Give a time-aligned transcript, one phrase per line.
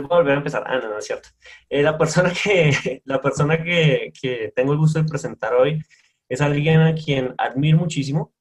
[0.00, 0.64] volver a empezar.
[0.66, 1.28] Ah, no, no es cierto.
[1.68, 5.82] Eh, la persona, que, la persona que, que tengo el gusto de presentar hoy
[6.28, 8.32] es alguien a quien admiro muchísimo,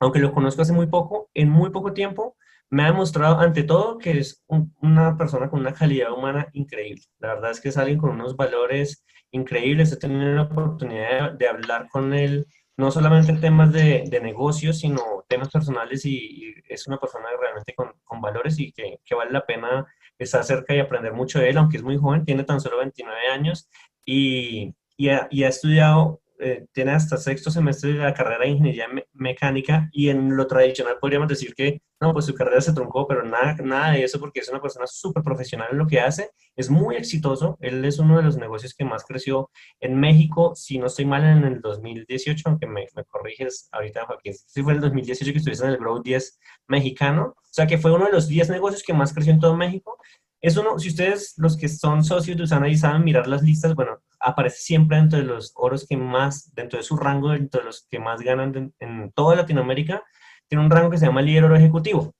[0.00, 2.36] aunque lo conozco hace muy poco, en muy poco tiempo
[2.70, 4.44] me ha demostrado ante todo que es
[4.80, 7.02] una persona con una calidad humana increíble.
[7.18, 9.92] La verdad es que es alguien con unos valores increíbles.
[9.92, 12.46] He tenido la oportunidad de, hablar con él,
[12.76, 17.74] no solamente en temas de, de negocios, sino temas personales y, es una persona realmente
[17.74, 19.86] con, con valores y que, que, vale la pena
[20.18, 23.28] estar cerca y aprender mucho de él, aunque es muy joven, tiene tan solo 29
[23.28, 23.68] años
[24.04, 28.88] y, y ha, ha estudiado eh, tiene hasta sexto semestre de la carrera de ingeniería
[29.12, 33.24] mecánica y en lo tradicional podríamos decir que no, pues su carrera se truncó, pero
[33.24, 36.68] nada, nada de eso porque es una persona súper profesional en lo que hace, es
[36.68, 39.50] muy exitoso, él es uno de los negocios que más creció
[39.80, 44.34] en México, si no estoy mal en el 2018, aunque me, me corriges ahorita Joaquín,
[44.34, 47.78] si fue en el 2018 que estuviste en el Growth 10 mexicano, o sea que
[47.78, 49.98] fue uno de los 10 negocios que más creció en todo México,
[50.40, 53.74] es uno, si ustedes, los que son socios de Usana y saben mirar las listas,
[53.74, 57.66] bueno, aparece siempre dentro de los oros que más, dentro de su rango, dentro de
[57.66, 60.02] los que más ganan en, toda Latinoamérica,
[60.48, 62.14] tiene un rango que se llama líder oro ejecutivo.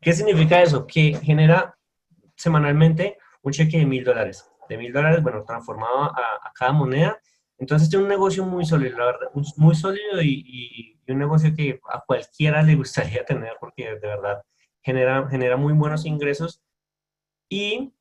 [0.00, 0.86] ¿Qué significa eso?
[0.86, 1.76] Que genera
[2.36, 4.48] semanalmente un cheque de mil dólares.
[4.68, 7.18] De mil dólares, bueno, transformado a, cada moneda.
[7.58, 12.02] Entonces tiene un negocio muy sólido, la verdad, muy sólido y, un negocio que a
[12.04, 14.42] cualquiera le gustaría tener porque de verdad
[14.82, 16.62] genera, genera muy buenos ingresos.
[17.48, 17.92] Y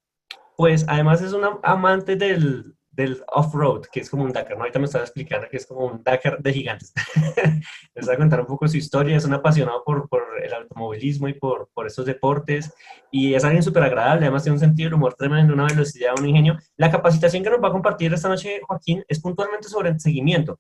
[0.58, 4.64] pues además es un amante del, del off-road, que es como un Dakar, ¿no?
[4.64, 6.94] Ahorita me estaba explicando que es como un Dakar de gigantes.
[7.96, 11.28] Les voy a contar un poco su historia, es un apasionado por, por el automovilismo
[11.28, 12.74] y por, por estos deportes,
[13.12, 16.28] y es alguien súper agradable, además tiene un sentido de humor tremendo, una velocidad, un
[16.28, 16.58] ingenio.
[16.78, 20.60] La capacitación que nos va a compartir esta noche Joaquín es puntualmente sobre el seguimiento.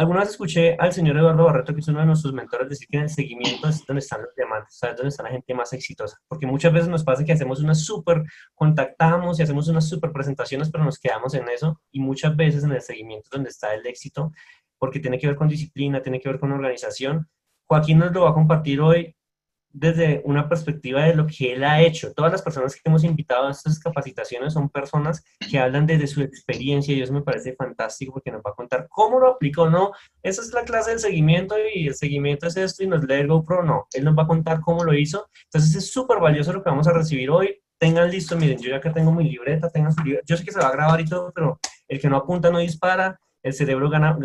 [0.00, 3.02] Alguna escuché al señor Eduardo Barreto, que es uno de nuestros mentores, decir que en
[3.02, 4.96] el seguimiento es donde están los diamantes, ¿sabes?
[4.96, 6.16] Donde está la gente más exitosa.
[6.26, 8.22] Porque muchas veces nos pasa que hacemos una súper,
[8.54, 11.82] contactamos y hacemos unas súper presentaciones, pero nos quedamos en eso.
[11.92, 14.32] Y muchas veces en el seguimiento es donde está el éxito,
[14.78, 17.28] porque tiene que ver con disciplina, tiene que ver con organización.
[17.66, 19.14] Joaquín nos lo va a compartir hoy
[19.72, 22.12] desde una perspectiva de lo que él ha hecho.
[22.12, 26.22] Todas las personas que hemos invitado a estas capacitaciones son personas que hablan desde su
[26.22, 29.92] experiencia y eso me parece fantástico porque nos va a contar cómo lo aplicó, no,
[30.22, 33.28] esa es la clase del seguimiento y el seguimiento es esto y nos lee el
[33.28, 35.28] GoPro, no, él nos va a contar cómo lo hizo.
[35.44, 37.56] Entonces es súper valioso lo que vamos a recibir hoy.
[37.78, 40.52] Tengan listo, miren, yo ya que tengo mi libreta, tengan su libreta, yo sé que
[40.52, 43.88] se va a grabar y todo, pero el que no apunta no dispara el cerebro
[43.88, 44.18] gana,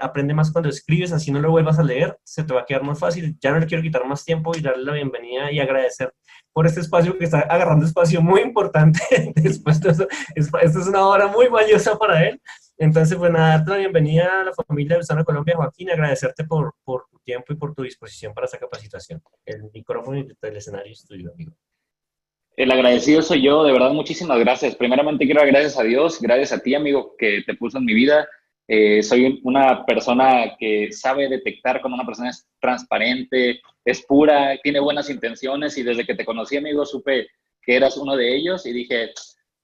[0.00, 2.82] aprende más cuando escribes, así no lo vuelvas a leer, se te va a quedar
[2.82, 3.36] más fácil.
[3.40, 6.12] Ya no le quiero quitar más tiempo y darle la bienvenida y agradecer
[6.52, 9.00] por este espacio que está agarrando espacio muy importante.
[9.36, 12.40] Después de eso, es una hora muy valiosa para él.
[12.78, 17.06] Entonces, bueno, darte la bienvenida a la familia de Usana Colombia, Joaquín, agradecerte por, por
[17.10, 19.22] tu tiempo y por tu disposición para esta capacitación.
[19.44, 21.52] El micrófono y el escenario es tuyo, amigo.
[22.56, 24.76] El agradecido soy yo, de verdad, muchísimas gracias.
[24.76, 27.94] Primeramente quiero dar gracias a Dios, gracias a ti, amigo, que te puso en mi
[27.94, 28.28] vida,
[28.68, 34.80] eh, soy una persona que sabe detectar cuando una persona es transparente, es pura, tiene
[34.80, 37.28] buenas intenciones y desde que te conocí, amigo, supe
[37.60, 39.12] que eras uno de ellos y dije,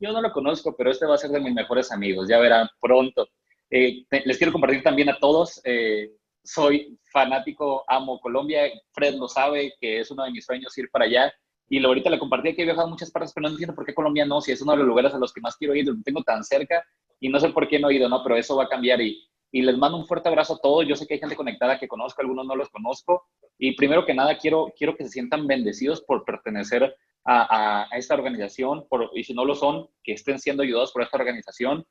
[0.01, 2.69] yo no lo conozco, pero este va a ser de mis mejores amigos, ya verán
[2.81, 3.29] pronto.
[3.71, 6.11] Eh, les quiero compartir también a todos, eh,
[6.43, 11.05] soy fanático, amo Colombia, Fred lo sabe, que es uno de mis sueños ir para
[11.05, 11.33] allá.
[11.71, 13.93] Y ahorita le compartí que he viajado a muchas partes, pero no entiendo por qué
[13.93, 15.95] Colombia no, si es uno de los lugares a los que más quiero ir, lo
[16.03, 16.83] tengo tan cerca
[17.21, 18.23] y no sé por qué no he ido, ¿no?
[18.23, 20.87] Pero eso va a cambiar y, y les mando un fuerte abrazo a todos.
[20.87, 23.27] Yo sé que hay gente conectada que conozco, algunos no los conozco.
[23.59, 28.15] Y primero que nada, quiero, quiero que se sientan bendecidos por pertenecer a, a, esta
[28.15, 31.85] organización, por, y si no lo son, que estén siendo ayudados por esta organización.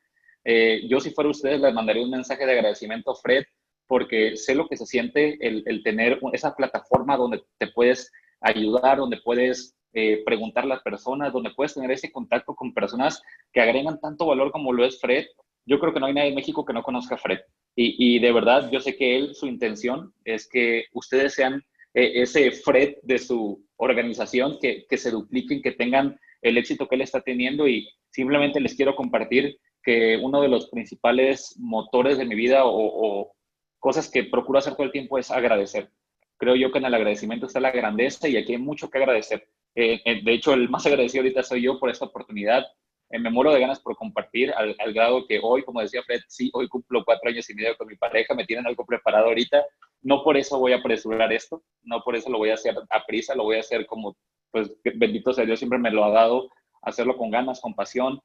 [0.43, 3.43] Eh, yo si fuera ustedes, les mandaría un mensaje de agradecimiento a Fred,
[3.85, 8.11] porque sé lo que se siente el, el tener esa plataforma donde te puedes
[8.41, 13.21] ayudar, donde puedes eh, preguntar a las personas, donde puedes tener ese contacto con personas
[13.51, 15.25] que agregan tanto valor como lo es Fred.
[15.65, 17.39] Yo creo que no hay nadie en México que no conozca a Fred.
[17.79, 22.51] Y, de verdad, yo sé que él, su intención es que ustedes sean eh, ese
[22.51, 27.21] Fred de su organización, que, que se dupliquen, que tengan el éxito que él está
[27.21, 27.67] teniendo.
[27.67, 32.71] Y simplemente les quiero compartir que uno de los principales motores de mi vida o,
[32.71, 33.31] o
[33.79, 35.91] cosas que procuro hacer todo el tiempo es agradecer.
[36.37, 39.47] Creo yo que en el agradecimiento está la grandeza y aquí hay mucho que agradecer.
[39.75, 42.65] Eh, eh, de hecho, el más agradecido ahorita soy yo por esta oportunidad.
[43.09, 46.49] Eh, me muero de ganas por compartir al, grado que hoy, como decía Fred, sí,
[46.53, 49.63] hoy cumplo cuatro años y medio con mi pareja, me tienen algo preparado ahorita.
[50.01, 53.05] No por eso voy a apresurar esto, no por eso lo voy a hacer a
[53.05, 54.17] prisa, lo voy a hacer como,
[54.51, 56.49] pues, bendito sea Dios, siempre me lo ha dado,
[56.81, 58.19] hacerlo con ganas, con pasión.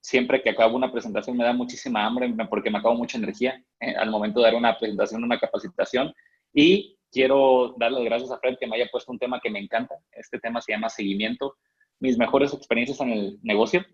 [0.00, 3.62] siempre que acabo una presentación me da muchísima hambre porque me acabo mucha energía
[3.96, 6.12] al momento de dar una presentación, una capacitación.
[6.52, 9.60] Y quiero darle las gracias a Fred que me haya puesto un tema que me
[9.60, 9.94] encanta.
[10.12, 11.56] Este tema se llama seguimiento.
[12.00, 13.84] mis mejores experiencias en el negocio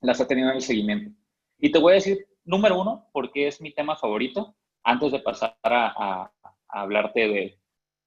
[0.00, 1.10] las he tenido en el seguimiento.
[1.58, 5.56] Y te voy a decir, número uno, porque es mi tema favorito, antes de pasar
[5.64, 6.30] a,
[6.68, 7.58] hablarte de,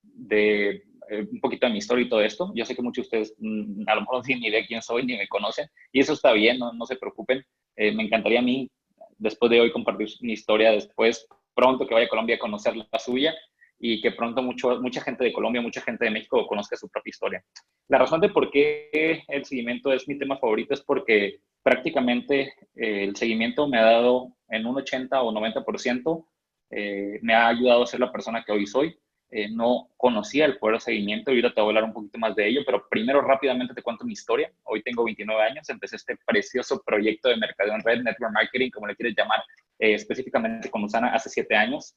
[0.02, 0.70] de
[1.10, 2.52] eh, un poquito de mi historia y todo esto.
[2.56, 4.82] Yo sé que muchos de ustedes mm, a lo mejor no tienen ni idea quién
[4.82, 7.44] soy ni me conocen, y eso está bien, no, no se preocupen.
[7.76, 8.70] Eh, me encantaría a mí,
[9.18, 13.00] después de hoy, compartir mi historia después, pronto que vaya a Colombia a conocer la
[13.00, 13.34] suya
[13.80, 17.10] y que pronto mucho, mucha gente de Colombia, mucha gente de México conozca su propia
[17.10, 17.44] historia.
[17.88, 23.06] La razón de por qué el seguimiento es mi tema favorito es porque prácticamente eh,
[23.06, 26.26] el seguimiento me ha dado en un 80 o 90%,
[26.72, 28.98] eh, me ha ayudado a ser la persona que hoy soy.
[29.32, 32.18] Eh, no conocía el poder de seguimiento y ahorita te voy a hablar un poquito
[32.18, 34.52] más de ello, pero primero rápidamente te cuento mi historia.
[34.64, 38.88] Hoy tengo 29 años, empecé este precioso proyecto de mercadeo en red, network marketing, como
[38.88, 39.44] le quieres llamar,
[39.78, 41.96] específicamente con Usana hace 7 años.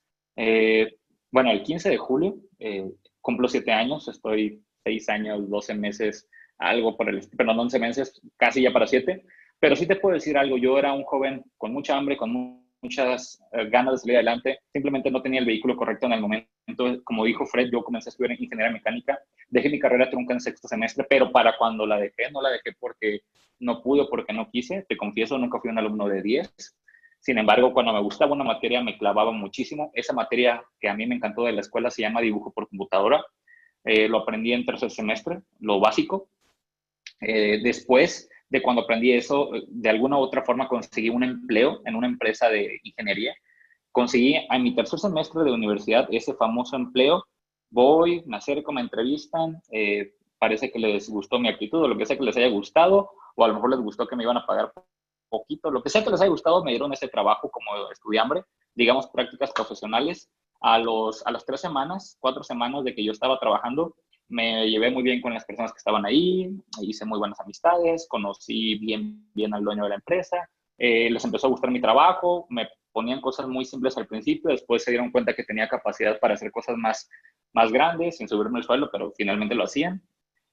[1.32, 2.36] Bueno, el 15 de julio
[3.22, 8.62] cumplo 7 años, estoy 6 años, 12 meses, algo por el, perdón, 11 meses, casi
[8.62, 9.24] ya para 7.
[9.58, 13.40] Pero sí te puedo decir algo, yo era un joven con mucha hambre, con muchas
[13.52, 16.48] eh, ganas de salir adelante, simplemente no tenía el vehículo correcto en el momento.
[17.04, 19.18] Como dijo Fred, yo comencé a estudiar en ingeniería mecánica,
[19.48, 22.72] dejé mi carrera trunca en sexto semestre, pero para cuando la dejé, no la dejé
[22.78, 23.20] porque
[23.60, 26.76] no pude, porque no quise, te confieso, nunca fui un alumno de 10.
[27.22, 29.92] Sin embargo, cuando me gustaba una materia, me clavaba muchísimo.
[29.94, 33.24] Esa materia que a mí me encantó de la escuela se llama dibujo por computadora.
[33.84, 36.28] Eh, lo aprendí en tercer semestre, lo básico.
[37.20, 41.94] Eh, después de cuando aprendí eso, de alguna u otra forma conseguí un empleo en
[41.94, 43.36] una empresa de ingeniería.
[43.92, 47.24] Conseguí en mi tercer semestre de universidad ese famoso empleo.
[47.70, 52.04] Voy, me acerco, me entrevistan, eh, parece que les gustó mi actitud o lo que
[52.04, 54.44] sea que les haya gustado, o a lo mejor les gustó que me iban a
[54.44, 54.72] pagar
[55.32, 58.44] poquito, lo que sea que les haya gustado, me dieron ese trabajo como estudiambre,
[58.74, 60.30] digamos prácticas profesionales.
[60.64, 63.96] A, los, a las tres semanas, cuatro semanas de que yo estaba trabajando,
[64.28, 66.50] me llevé muy bien con las personas que estaban ahí,
[66.80, 70.48] hice muy buenas amistades, conocí bien, bien al dueño de la empresa,
[70.78, 74.84] eh, les empezó a gustar mi trabajo, me ponían cosas muy simples al principio, después
[74.84, 77.08] se dieron cuenta que tenía capacidad para hacer cosas más,
[77.52, 80.02] más grandes sin subirme el suelo, pero finalmente lo hacían.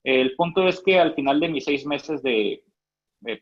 [0.03, 2.63] El punto es que al final de mis seis meses de,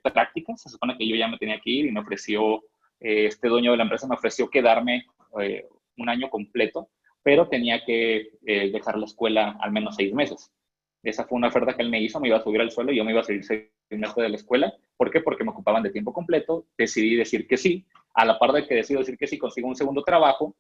[0.02, 2.64] práctica, se supone que yo ya me tenía que ir y me ofreció,
[3.00, 5.06] eh, este dueño de la empresa me ofreció quedarme
[5.42, 5.66] eh,
[5.98, 6.90] un año completo
[7.28, 10.50] pero tenía que eh, dejar la escuela al menos seis meses.
[11.04, 12.96] Esa fue una oferta que él me hizo, me iba a subir al suelo y
[12.96, 14.74] yo me iba a seguir seis meses de la escuela.
[14.96, 15.20] ¿Por qué?
[15.20, 16.68] Porque me ocupaban de tiempo completo.
[16.78, 17.86] Decidí decir que sí.
[18.14, 20.56] A la par de que decido decir que sí, consigo un segundo trabajo.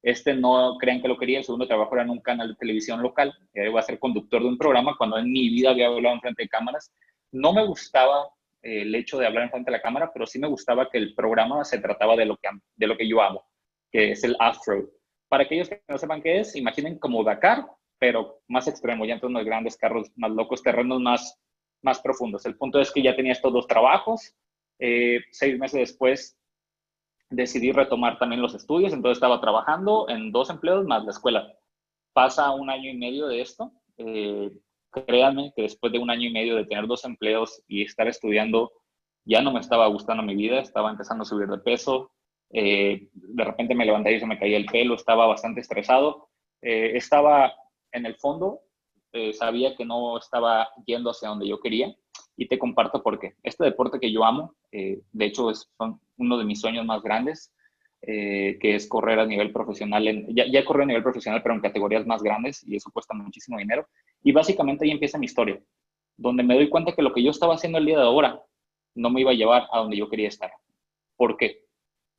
[0.00, 1.38] Este no crean que lo quería.
[1.38, 3.34] El segundo trabajo era en un canal de televisión local.
[3.52, 6.44] Iba a ser conductor de un programa cuando en mi vida había hablado en frente
[6.44, 6.94] de cámaras.
[7.32, 10.38] No me gustaba eh, el hecho de hablar en frente de la cámara, pero sí
[10.38, 13.44] me gustaba que el programa se trataba de lo que, de lo que yo amo,
[13.90, 14.88] que es el afro
[15.32, 17.64] para aquellos que no sepan qué es, imaginen como Dakar,
[17.98, 21.40] pero más extremo, ya entonces unos grandes carros más locos, terrenos más,
[21.80, 22.44] más profundos.
[22.44, 24.34] El punto es que ya tenía estos dos trabajos.
[24.78, 26.38] Eh, seis meses después
[27.30, 31.50] decidí retomar también los estudios, entonces estaba trabajando en dos empleos más la escuela.
[32.12, 33.72] Pasa un año y medio de esto.
[33.96, 34.52] Eh,
[34.92, 38.72] créanme que después de un año y medio de tener dos empleos y estar estudiando,
[39.24, 42.12] ya no me estaba gustando mi vida, estaba empezando a subir de peso,
[42.52, 46.28] eh, de repente me levanté y se me caía el pelo, estaba bastante estresado.
[46.60, 47.52] Eh, estaba
[47.92, 48.60] en el fondo,
[49.12, 51.94] eh, sabía que no estaba yendo hacia donde yo quería
[52.36, 53.34] y te comparto por qué.
[53.42, 55.70] Este deporte que yo amo, de hecho es
[56.16, 57.52] uno de mis sueños más grandes,
[58.00, 60.02] que es correr a nivel profesional.
[60.30, 63.58] ya, ya corrí a nivel profesional, pero en categorías más grandes y eso cuesta muchísimo
[63.58, 63.86] dinero.
[64.22, 65.60] Y básicamente ahí empieza mi historia,
[66.16, 68.42] donde me doy cuenta que lo que yo estaba haciendo el día de ahora
[68.94, 70.52] no me iba a llevar a donde yo quería estar.
[71.16, 71.62] ¿Por qué?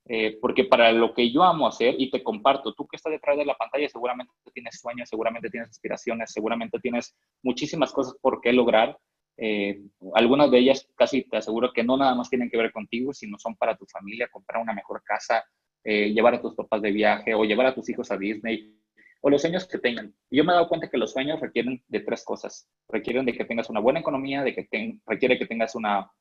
[0.05, 3.37] Eh, porque para lo que yo amo hacer y te comparto, tú que estás detrás
[3.37, 8.51] de la pantalla seguramente tienes sueños, seguramente tienes aspiraciones, seguramente tienes muchísimas cosas por qué
[8.51, 8.97] lograr.
[9.37, 9.81] Eh,
[10.13, 13.39] algunas de ellas casi te aseguro que no nada más tienen que ver contigo, sino
[13.39, 15.43] son para tu familia, comprar una mejor casa,
[15.83, 18.75] eh, llevar a tus papás de viaje o llevar a tus hijos a Disney
[19.25, 20.13] o los sueños que tengan.
[20.29, 22.67] yo me he dado cuenta que los sueños requieren de tres cosas.
[22.89, 26.11] Requieren de que tengas una buena economía, de que requiere que tengas una,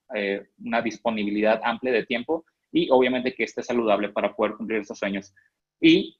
[0.64, 5.34] una disponibilidad amplia de tiempo y obviamente que esté saludable para poder cumplir esos sueños.
[5.80, 6.16] Y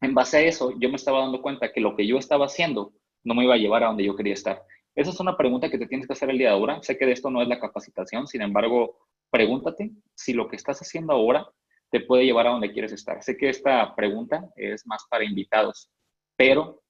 [0.00, 2.94] en base a eso, yo me estaba dando cuenta que lo que yo estaba haciendo
[3.22, 4.62] no me iba a llevar a donde yo quería estar.
[4.94, 6.82] Esa es una pregunta que te tienes que hacer el día de ahora.
[6.82, 8.96] Sé que de esto no es la capacitación, sin embargo,
[9.30, 11.46] pregúntate si lo que estás haciendo ahora
[11.90, 13.22] te puede llevar a donde quieres estar.
[13.22, 15.90] Sé que esta pregunta es más para invitados,
[16.36, 16.82] pero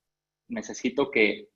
[0.48, 1.48] necesito que,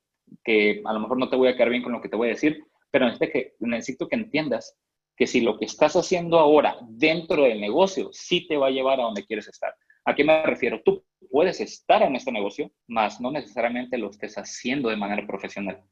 [0.45, 2.29] que a lo mejor no te voy a quedar bien con lo que te voy
[2.29, 4.77] a decir, pero necesito que, necesito que entiendas
[5.17, 9.01] que si lo que estás haciendo ahora dentro del negocio sí te va a llevar
[9.01, 9.75] a donde quieres estar.
[10.05, 10.81] ¿A qué me refiero?
[10.83, 15.83] Tú puedes estar en este negocio, más no necesariamente lo estés haciendo de manera profesional.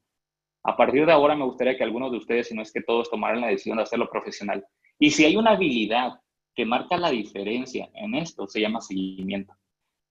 [0.64, 3.10] A partir de ahora me gustaría que algunos de ustedes, si no es que todos,
[3.10, 4.66] tomaran la decisión de hacerlo profesional.
[4.98, 6.20] Y si hay una habilidad
[6.54, 9.54] que marca la diferencia en esto, se llama seguimiento.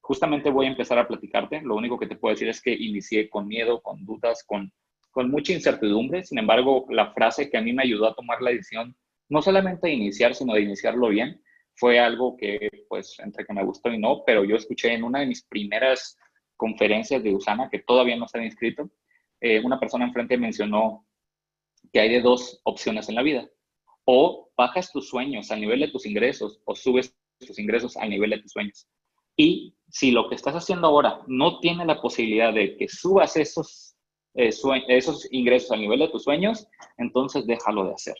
[0.08, 1.62] Justamente voy a empezar a platicarte.
[1.64, 4.72] Lo único que te puedo decir es que inicié con miedo, con dudas, con,
[5.12, 6.24] con mucha incertidumbre.
[6.24, 8.96] Sin embargo, la frase que a mí me ayudó a tomar la decisión,
[9.28, 11.42] no solamente de iniciar, sino de iniciarlo bien,
[11.76, 15.20] fue algo que, pues, entre que me gustó y no, pero yo escuché en una
[15.20, 16.18] de mis primeras
[16.56, 18.90] conferencias de Usana, que todavía no están inscrito,
[19.42, 21.06] eh, una persona enfrente mencionó
[21.92, 23.46] que hay de dos opciones en la vida.
[24.06, 27.14] O bajas tus sueños al nivel de tus ingresos o subes
[27.46, 28.88] tus ingresos al nivel de tus sueños.
[29.38, 33.96] Y si lo que estás haciendo ahora no tiene la posibilidad de que subas esos,
[34.34, 34.50] eh,
[34.90, 36.68] esos ingresos al nivel de tus sueños,
[36.98, 38.16] entonces déjalo de hacer.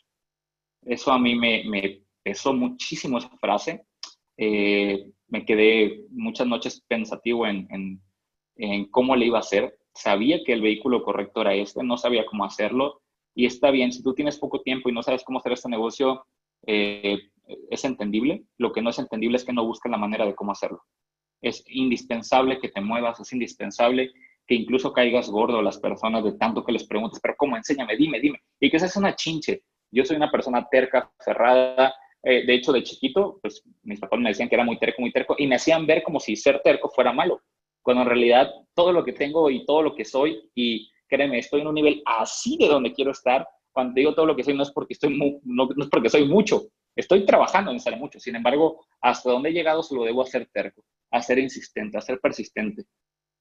[0.84, 3.86] Eso a mí me, me pesó muchísimo esa frase.
[4.38, 8.02] Eh, me quedé muchas noches pensativo en, en,
[8.56, 9.78] en, cómo le iba a hacer.
[9.94, 13.02] Sabía que el vehículo correcto era este, no sabía cómo hacerlo.
[13.36, 16.26] Y está bien, si tú tienes poco tiempo y no sabes cómo hacer este negocio,
[16.66, 17.20] eh,
[17.70, 18.46] es entendible.
[18.58, 20.82] Lo que no es entendible es que no busques la manera de cómo hacerlo.
[21.42, 24.12] Es indispensable que te muevas, es indispensable
[24.48, 27.58] que incluso caigas gordo a las personas de tanto que les preguntes, pero ¿cómo?
[27.58, 28.42] Enséñame, dime, dime.
[28.60, 29.64] Y que es una chinche.
[29.92, 31.94] Yo soy una persona terca, cerrada.
[32.24, 35.12] Eh, de hecho, de chiquito, pues mis papás me decían que era muy terco, muy
[35.12, 37.42] terco, y me hacían ver como si ser terco fuera malo,
[37.82, 41.62] cuando en realidad todo lo que tengo y todo lo que soy, y créeme, estoy
[41.62, 43.48] en un nivel así de donde quiero estar.
[43.72, 46.26] Cuando digo todo lo que soy, no es porque, estoy no, no es porque soy
[46.26, 46.64] mucho,
[46.96, 48.20] estoy trabajando en ser mucho.
[48.20, 52.02] Sin embargo, hasta donde he llegado se lo debo hacer terco a ser insistente, a
[52.02, 52.86] ser persistente.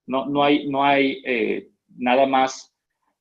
[0.06, 2.72] No, no hay, no hay eh, nada, más,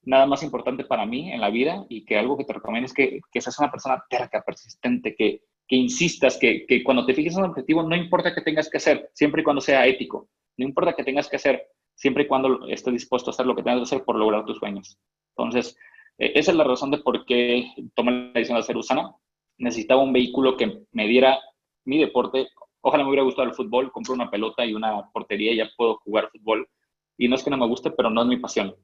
[0.04, 2.94] nada más importante para mí en la vida y que algo que te recomiendo es
[2.94, 7.34] que, que seas una persona terca, persistente, que, que insistas, que, que cuando te fijes
[7.34, 10.66] en un objetivo, no importa qué tengas que hacer, siempre y cuando sea ético, no
[10.66, 13.80] importa qué tengas que hacer, siempre y cuando estés dispuesto a hacer lo que tengas
[13.80, 14.98] que hacer por lograr tus sueños.
[15.36, 15.78] Entonces,
[16.18, 19.16] eh, esa es la razón de por qué tomé la decisión de hacer Usana.
[19.58, 21.40] Necesitaba un vehículo que me diera
[21.86, 22.48] mi deporte
[22.88, 25.96] Ojalá me hubiera gustado el fútbol, compro una pelota y una portería y ya puedo
[26.04, 26.70] jugar fútbol.
[27.18, 28.76] Y no es que no me guste, pero no es mi pasión.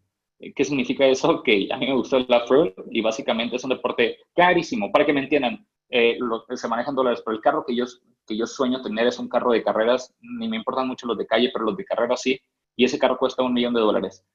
[0.56, 1.44] ¿Qué significa eso?
[1.44, 4.92] Que a mí me gustó el off y básicamente es un deporte carísimo.
[4.92, 6.18] Para que me entiendan, eh,
[6.56, 7.86] se manejan dólares, pero el carro que yo,
[8.26, 10.12] que yo sueño tener es un carro de carreras.
[10.20, 12.40] Ni me importan mucho los de calle, pero los de carreras sí.
[12.76, 14.26] Y ese carro cuesta un millón de dólares.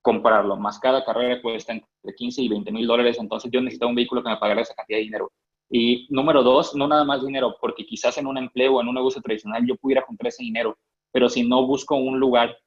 [0.00, 3.18] Comprarlo, más cada carrera cuesta entre 15 y 20 mil dólares.
[3.20, 5.30] Entonces yo necesitaba un vehículo que me pagara esa cantidad de dinero.
[5.74, 8.94] Y número dos, no nada más dinero, porque quizás en un empleo o en un
[8.94, 10.76] negocio tradicional yo pudiera juntar ese dinero,
[11.10, 12.58] pero si no busco un lugar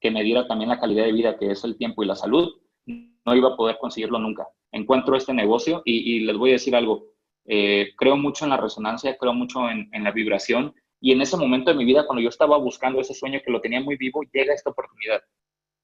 [0.00, 2.52] que me diera también la calidad de vida, que es el tiempo y la salud,
[2.84, 4.48] no iba a poder conseguirlo nunca.
[4.72, 7.12] Encuentro este negocio y, les voy a decir algo,
[7.44, 11.70] eh, creo mucho en la resonancia, creo mucho en, la vibración y en ese momento
[11.70, 14.52] de mi vida, cuando yo estaba buscando ese sueño que lo tenía muy vivo, llega
[14.52, 15.20] esta oportunidad.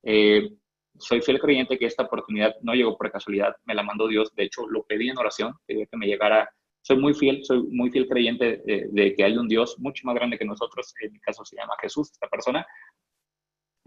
[0.02, 0.50] Eh,
[0.98, 4.42] soy fiel creyente que esta oportunidad no llegó por casualidad, me la mandó Dios, de
[4.42, 6.50] hecho lo pedí en oración, que me llegara
[6.84, 8.62] soy muy fiel, soy muy fiel creyente
[8.92, 11.74] de, que hay un Dios mucho más grande que nosotros, en mi caso se llama
[11.80, 12.66] Jesús, esta persona,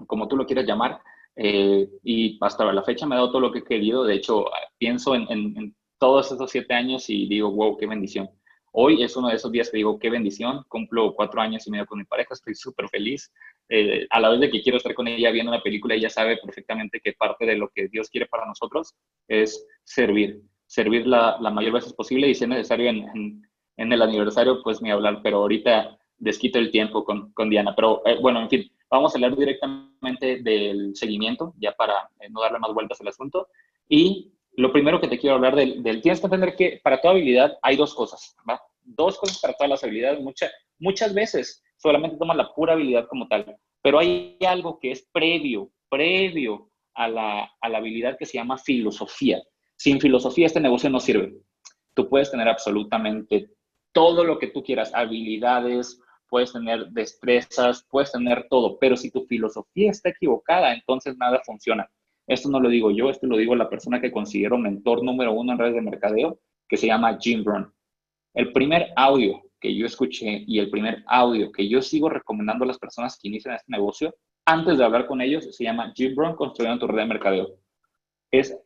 [0.08, 1.00] como tú lo quieras llamar,
[1.36, 4.46] eh, y hasta la fecha me ha dado todo lo que he querido, de hecho
[4.80, 8.30] pienso en, todos esos siete años y digo, wow, qué bendición.
[8.72, 11.88] Hoy es uno de esos días que digo, qué bendición, cumplo cuatro años y medio
[11.88, 13.32] con mi pareja, estoy súper feliz.
[13.70, 16.38] Eh, a la vez de que quiero estar con ella viendo una película, ella sabe
[16.38, 18.96] perfectamente que parte de lo que Dios quiere para nosotros
[19.28, 23.42] es servir servir la, la mayor veces posible y si es necesario en,
[23.78, 27.74] en, el aniversario, pues ni hablar, pero ahorita desquito el tiempo con, con Diana.
[27.76, 32.42] Pero eh, bueno, en fin, vamos a hablar directamente del seguimiento, ya para eh, no
[32.42, 33.48] darle más vueltas al asunto.
[33.88, 37.14] Y lo primero que te quiero hablar del, del, tienes que entender que para toda
[37.14, 38.62] habilidad hay dos cosas, ¿va?
[38.84, 40.22] Dos cosas para todas las habilidades.
[40.22, 45.08] Mucha, muchas veces solamente tomas la pura habilidad como tal, pero hay algo que es
[45.14, 49.42] previo, previo a la, a la habilidad que se llama filosofía.
[49.78, 51.38] Sin filosofía este negocio no sirve.
[51.94, 53.52] Tú puedes tener absolutamente
[53.92, 59.26] todo lo que tú quieras, habilidades, puedes tener destrezas, puedes tener todo, pero si tu
[59.26, 61.90] filosofía está equivocada, entonces nada funciona.
[62.28, 65.54] Esto no lo digo yo, esto lo digo la persona que considero mentor número uno
[65.54, 67.74] en redes de mercadeo, que se llama Jim Brown.
[68.34, 72.68] El primer audio que yo escuché y el primer audio que yo sigo recomendando a
[72.68, 74.14] las personas que inician este negocio,
[74.46, 77.48] antes de hablar con ellos, se llama Jim Brown Construyendo tu red de mercadeo.
[78.32, 78.58] Es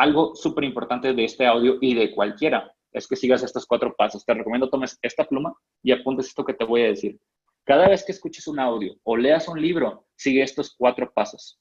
[0.00, 4.24] algo súper importante de este audio y de cualquiera es que sigas estos cuatro pasos.
[4.24, 7.20] Te recomiendo tomes esta pluma y apuntes esto que te voy a decir.
[7.64, 11.60] Cada vez que escuches un audio o leas un libro, sigue estos cuatro pasos.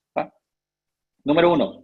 [1.26, 1.84] Número uno,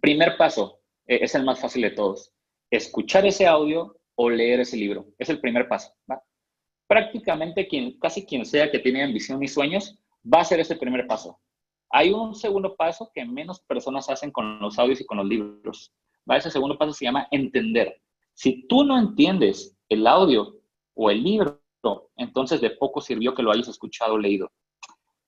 [0.00, 2.32] primer paso, eh, es el más fácil de todos.
[2.70, 5.06] Escuchar ese audio o leer ese libro.
[5.16, 5.94] Es el primer paso.
[6.88, 9.96] Prácticamente quien, casi quien sea que tiene ambición y sueños,
[10.26, 11.38] va a hacer ese primer paso.
[11.96, 15.94] Hay un segundo paso que menos personas hacen con los audios y con los libros.
[16.28, 16.36] ¿va?
[16.36, 18.02] Ese segundo paso se llama entender.
[18.32, 20.56] Si tú no entiendes el audio
[20.94, 21.62] o el libro,
[22.16, 24.50] entonces de poco sirvió que lo hayas escuchado o leído.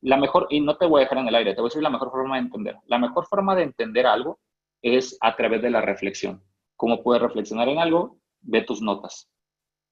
[0.00, 1.85] La mejor, y no te voy a dejar en el aire, te voy a decir
[1.85, 2.76] la mejor forma de entender.
[2.87, 4.40] La mejor forma de entender algo
[4.82, 6.42] es a través de la reflexión.
[6.75, 8.18] ¿Cómo puedes reflexionar en algo?
[8.40, 9.30] De tus notas.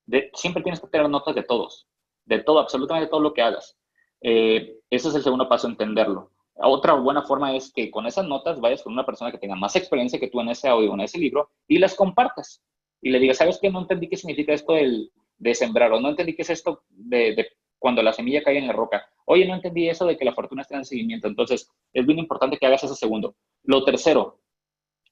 [0.07, 1.87] De, siempre tienes que tener notas de todos,
[2.25, 3.79] de todo, absolutamente todo lo que hagas.
[4.21, 6.34] Eh, ese es el segundo paso, entenderlo.
[6.57, 9.75] Otra buena forma es que con esas notas vayas con una persona que tenga más
[9.75, 12.63] experiencia que tú en ese audio, en ese libro, y las compartas.
[13.01, 13.71] Y le digas, ¿sabes qué?
[13.71, 17.49] No entendí qué significa esto del, de sembrar, o no entendí qué es esto de,
[17.79, 19.07] cuando la semilla cae en la roca.
[19.27, 21.27] Oye, no entendí eso de que la fortuna está en seguimiento.
[21.27, 23.35] Entonces, es bien importante que hagas ese segundo.
[23.65, 24.41] Lo tercero,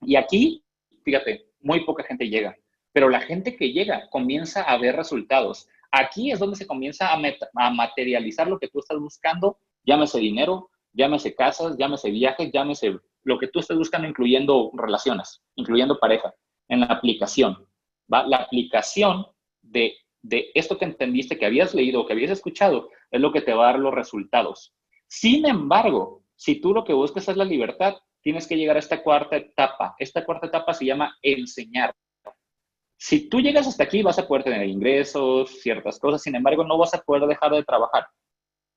[0.01, 0.63] y aquí,
[1.03, 2.57] fíjate, muy poca gente llega,
[2.91, 5.67] pero la gente que llega comienza a ver resultados.
[5.91, 11.35] Aquí es donde se comienza a materializar lo que tú estás buscando, llámese dinero, llámese
[11.35, 16.33] casas, llámese viajes, llámese lo que tú estés buscando, incluyendo relaciones, incluyendo pareja,
[16.67, 17.67] en la aplicación.
[18.11, 18.25] ¿va?
[18.27, 19.25] La aplicación
[19.61, 23.41] de, de esto que entendiste, que habías leído o que habías escuchado, es lo que
[23.41, 24.73] te va a dar los resultados.
[25.07, 29.03] Sin embargo, si tú lo que buscas es la libertad, tienes que llegar a esta
[29.03, 29.95] cuarta etapa.
[29.99, 31.93] Esta cuarta etapa se llama enseñar.
[32.97, 36.77] Si tú llegas hasta aquí, vas a poder tener ingresos, ciertas cosas, sin embargo, no
[36.77, 38.07] vas a poder dejar de trabajar.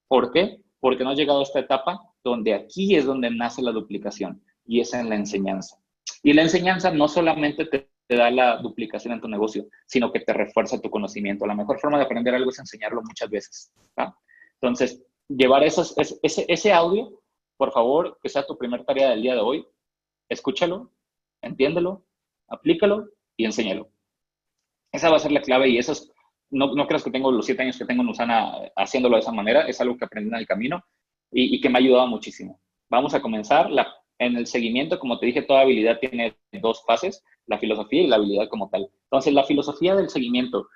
[0.08, 0.58] ¿Por qué?
[0.86, 4.78] Porque no has llegado a esta etapa donde aquí es donde nace la duplicación y
[4.78, 5.78] es en la enseñanza.
[6.22, 10.32] Y la enseñanza no solamente te, da la duplicación en tu negocio, sino que te
[10.32, 11.44] refuerza tu conocimiento.
[11.44, 13.72] La mejor forma de aprender algo es enseñarlo muchas veces.
[14.60, 17.20] Entonces, llevar esos, ese, ese audio
[17.56, 19.66] por favor, que sea tu primera tarea del día de hoy,
[20.28, 20.92] escúchalo,
[21.42, 22.04] entiéndelo,
[22.46, 23.90] aplícalo y enséñalo.
[24.92, 26.12] Esa va a ser la clave y eso es,
[26.50, 29.32] no, no creas que tengo los siete años que tengo en Usana haciéndolo de esa
[29.32, 30.84] manera, es algo que aprendí en el camino
[31.30, 32.60] y, que me ha ayudado muchísimo.
[32.88, 33.68] Vamos a comenzar.
[34.18, 38.16] En el seguimiento, como te dije, toda habilidad tiene dos fases, la filosofía y la
[38.16, 38.88] habilidad como tal.
[39.04, 40.68] Entonces, la filosofía del seguimiento.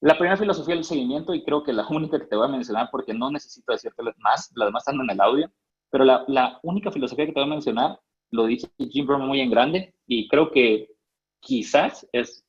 [0.00, 2.88] La primera filosofía del seguimiento, y creo que la única que te voy a mencionar
[2.90, 5.52] porque no necesito decirte más, las demás están en el audio,
[5.90, 8.00] pero la, la, única filosofía que te voy a mencionar
[8.30, 10.88] lo dice Jim Brown muy en grande y creo que
[11.40, 12.44] quizás es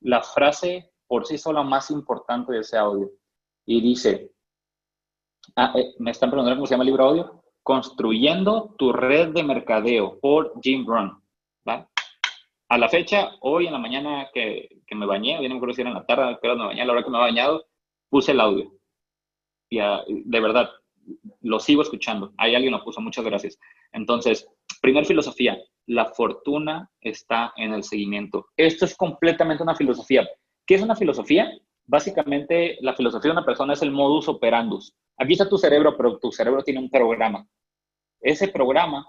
[0.00, 3.10] la frase por sí sola más importante de ese audio.
[3.66, 4.30] Y dice,
[5.56, 9.42] ah, eh, me están preguntando cómo se llama el libro audio, Construyendo tu red de
[9.42, 11.20] mercadeo por Jim Brown.
[11.66, 15.80] A la fecha, hoy en la mañana que, que me bañé, no me acuerdo si
[15.80, 17.66] era en la tarde, pero me bañé, a la hora que me he bañado,
[18.08, 18.72] puse el audio.
[19.68, 20.70] Y de verdad,
[21.40, 22.32] lo sigo escuchando.
[22.38, 23.58] Ahí alguien lo puso, muchas gracias.
[23.92, 24.48] Entonces,
[24.80, 28.46] primer filosofía, la fortuna está en el seguimiento.
[28.56, 30.28] Esto es completamente una filosofía.
[30.70, 31.50] ¿Qué es una filosofía?
[31.84, 34.94] Básicamente, la filosofía de una persona es el modus operandus.
[35.16, 37.44] Aquí está tu cerebro, pero tu cerebro tiene un programa.
[38.20, 39.04] Ese programa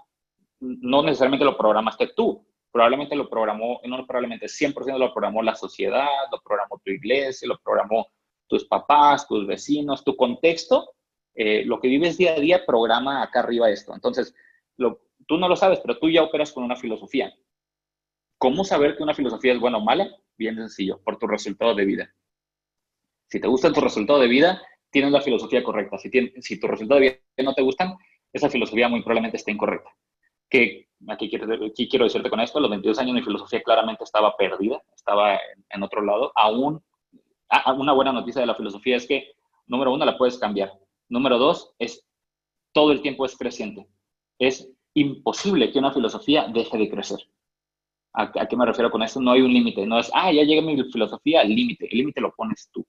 [0.58, 6.08] no necesariamente lo programaste tú, probablemente lo programó, no probablemente 100% lo programó la sociedad,
[6.32, 8.08] lo programó tu iglesia, lo programó
[8.48, 10.94] tus papás, tus vecinos, tu contexto
[11.32, 13.94] eh, lo que vives día a día programa acá arriba esto.
[13.94, 14.34] Entonces,
[15.28, 17.32] tú no lo sabes, pero tú ya operas con una filosofía.
[18.36, 20.10] ¿Cómo saber que una filosofía es buena o mala?
[20.42, 22.12] Bien sencillo, por tu resultado de vida.
[23.30, 25.98] Si te gusta tu resultado de vida, tienes la filosofía correcta.
[25.98, 27.94] Si, si tu resultado de vida no te gustan,
[28.32, 29.90] esa filosofía muy probablemente está incorrecta.
[30.50, 34.02] Que aquí quiero, aquí quiero decirte con esto, a los 22 años mi filosofía claramente
[34.02, 35.38] estaba perdida, estaba
[35.70, 36.32] en, otro lado.
[36.34, 36.82] Aún,
[37.76, 39.30] una buena noticia de la filosofía es que,
[39.68, 40.72] número uno, la puedes cambiar.
[41.08, 42.04] Número dos, es
[42.72, 43.86] todo el tiempo es creciente.
[44.40, 47.28] Es imposible que una filosofía deje de crecer.
[48.14, 49.20] ¿A, qué me refiero con esto?
[49.20, 49.86] No hay un límite.
[49.86, 51.88] No es, ah, ya llega mi filosofía límite.
[51.90, 52.86] El límite lo pones tú.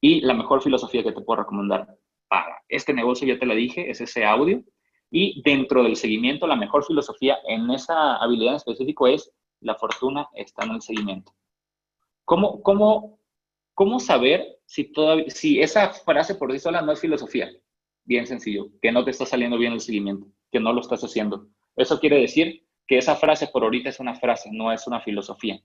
[0.00, 1.88] Y la mejor filosofía que te puedo recomendar
[2.28, 4.62] para este negocio, ya te la dije, es ese audio.
[5.10, 10.28] Y dentro del seguimiento, la mejor filosofía en esa habilidad en específico es la fortuna
[10.34, 11.32] está en el seguimiento.
[12.24, 13.20] ¿Cómo, cómo,
[13.74, 17.50] cómo saber si, todavía, si esa frase por sí sola no es filosofía.
[18.04, 21.48] Bien sencillo, que no te está saliendo bien el seguimiento, que no lo estás haciendo.
[21.76, 25.60] Eso quiere decir que esa frase por ahorita es una frase, no es una filosofía.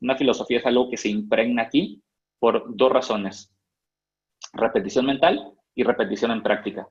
[0.00, 2.02] Una filosofía es algo que se impregna aquí
[2.38, 3.54] por dos razones.
[4.52, 6.88] Repetición mental y repetición en práctica.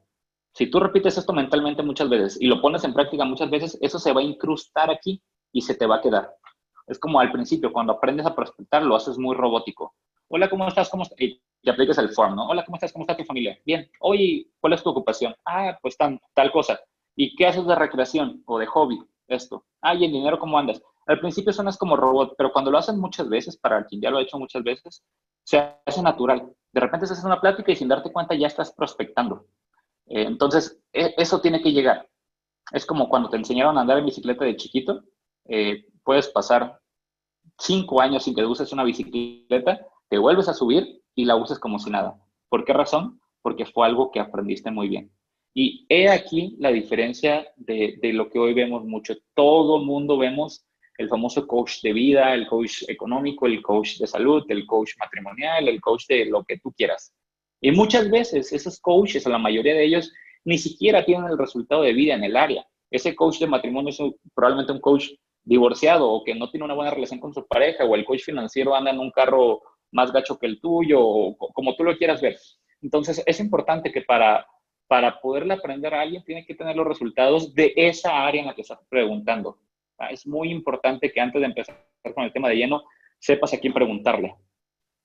[0.53, 3.99] Si tú repites esto mentalmente muchas veces y lo pones en práctica muchas veces, eso
[3.99, 6.35] se va a incrustar aquí y se te va a quedar.
[6.87, 9.95] Es como al principio, cuando aprendes a prospectar, lo haces muy robótico.
[10.27, 10.89] Hola, ¿cómo estás?
[10.89, 11.17] ¿Cómo estás?
[11.63, 12.47] y apliques el form, ¿no?
[12.47, 12.91] Hola, ¿cómo estás?
[12.91, 13.57] ¿Cómo está tu familia?
[13.65, 13.89] Bien.
[13.99, 15.35] Oye, ¿cuál es tu ocupación?
[15.45, 16.79] Ah, pues tan, tal cosa.
[17.15, 18.99] ¿Y qué haces de recreación o de hobby?
[19.31, 19.65] Esto.
[19.81, 20.81] Ah, ¿y el dinero cómo andas?
[21.07, 24.17] Al principio suenas como robot, pero cuando lo hacen muchas veces, para quien ya lo
[24.17, 25.05] ha hecho muchas veces,
[25.43, 26.53] se hace natural.
[26.73, 29.45] De repente se hace una plática y sin darte cuenta ya estás prospectando.
[30.07, 32.09] Eh, entonces, e, eso tiene que llegar.
[32.73, 35.03] es como cuando te enseñaron a andar en bicicleta de chiquito,
[35.45, 36.79] eh, puedes pasar
[37.57, 41.79] cinco años sin que uses una bicicleta, te vuelves a subir y la uses como
[41.79, 42.19] si nada.
[42.49, 43.21] ¿Por qué razón?
[43.41, 45.11] Porque fue algo que aprendiste muy bien.
[45.53, 49.15] Y he aquí la diferencia de, de lo que hoy vemos mucho.
[49.33, 50.65] Todo mundo vemos
[50.97, 55.67] el famoso coach de vida, el coach económico, el coach de salud, el coach matrimonial,
[55.67, 57.13] el coach de lo que tú quieras.
[57.59, 60.11] Y muchas veces esos coaches, la mayoría de ellos,
[60.45, 62.65] ni siquiera tienen el resultado de vida en el área.
[62.89, 63.99] Ese coach de matrimonio es
[64.33, 65.09] probablemente un coach
[65.43, 68.75] divorciado o que no tiene una buena relación con su pareja o el coach financiero
[68.75, 69.61] anda en un carro
[69.91, 72.37] más gacho que el tuyo o como tú lo quieras ver.
[72.81, 74.45] Entonces es importante que para,
[74.91, 78.53] para poderle aprender a alguien tiene que tener los resultados de esa área en la
[78.53, 79.57] que estás preguntando.
[80.09, 82.83] Es muy importante que antes de empezar con el tema de lleno
[83.17, 84.35] sepas a quién preguntarle.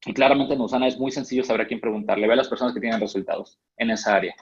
[0.04, 2.26] Y claramente en Usana es muy sencillo saber a quién preguntarle.
[2.26, 4.34] Ve a las personas que tienen resultados en esa área.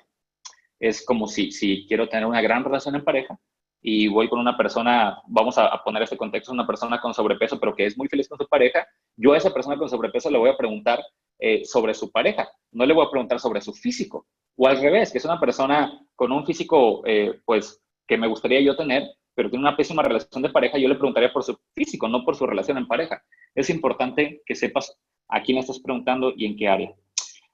[0.81, 3.39] Es como si, si quiero tener una gran relación en pareja,
[3.83, 7.75] y voy con una persona, vamos a, poner este contexto, una persona con sobrepeso, pero
[7.75, 10.49] que es muy feliz con su pareja, yo a esa persona con sobrepeso le voy
[10.49, 11.05] a preguntar
[11.39, 14.27] eh, sobre su pareja, no le voy a preguntar sobre su físico.
[14.57, 18.61] O al revés, que es una persona con un físico, eh, pues, que me gustaría
[18.61, 19.03] yo tener,
[19.35, 22.37] pero tiene una pésima relación de pareja, yo le preguntaría por su físico, no por
[22.37, 23.23] su relación en pareja.
[23.55, 24.97] Es importante que sepas
[25.29, 26.95] a quién estás preguntando y en qué área.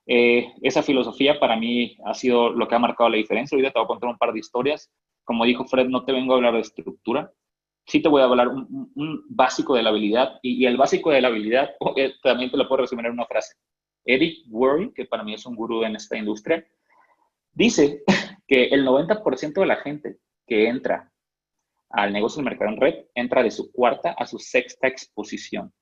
[0.06, 3.56] Eh, esa filosofía para mí ha sido lo que ha marcado la diferencia.
[3.56, 4.90] Ahorita te voy a contar un par de historias
[5.30, 7.32] como dijo Fred, no te vengo a hablar de estructura,
[7.86, 11.20] sí te voy a hablar un, un básico de la habilidad y, el básico de
[11.20, 13.54] la habilidad eh, también te lo puedo resumir en una frase.
[14.04, 16.66] Eric Worre, que para mí es un gurú en esta industria,
[17.52, 18.02] dice
[18.46, 21.10] que el 90% de la gente que entra
[21.90, 25.72] al negocio del mercado en red entra de su cuarta a su sexta exposición.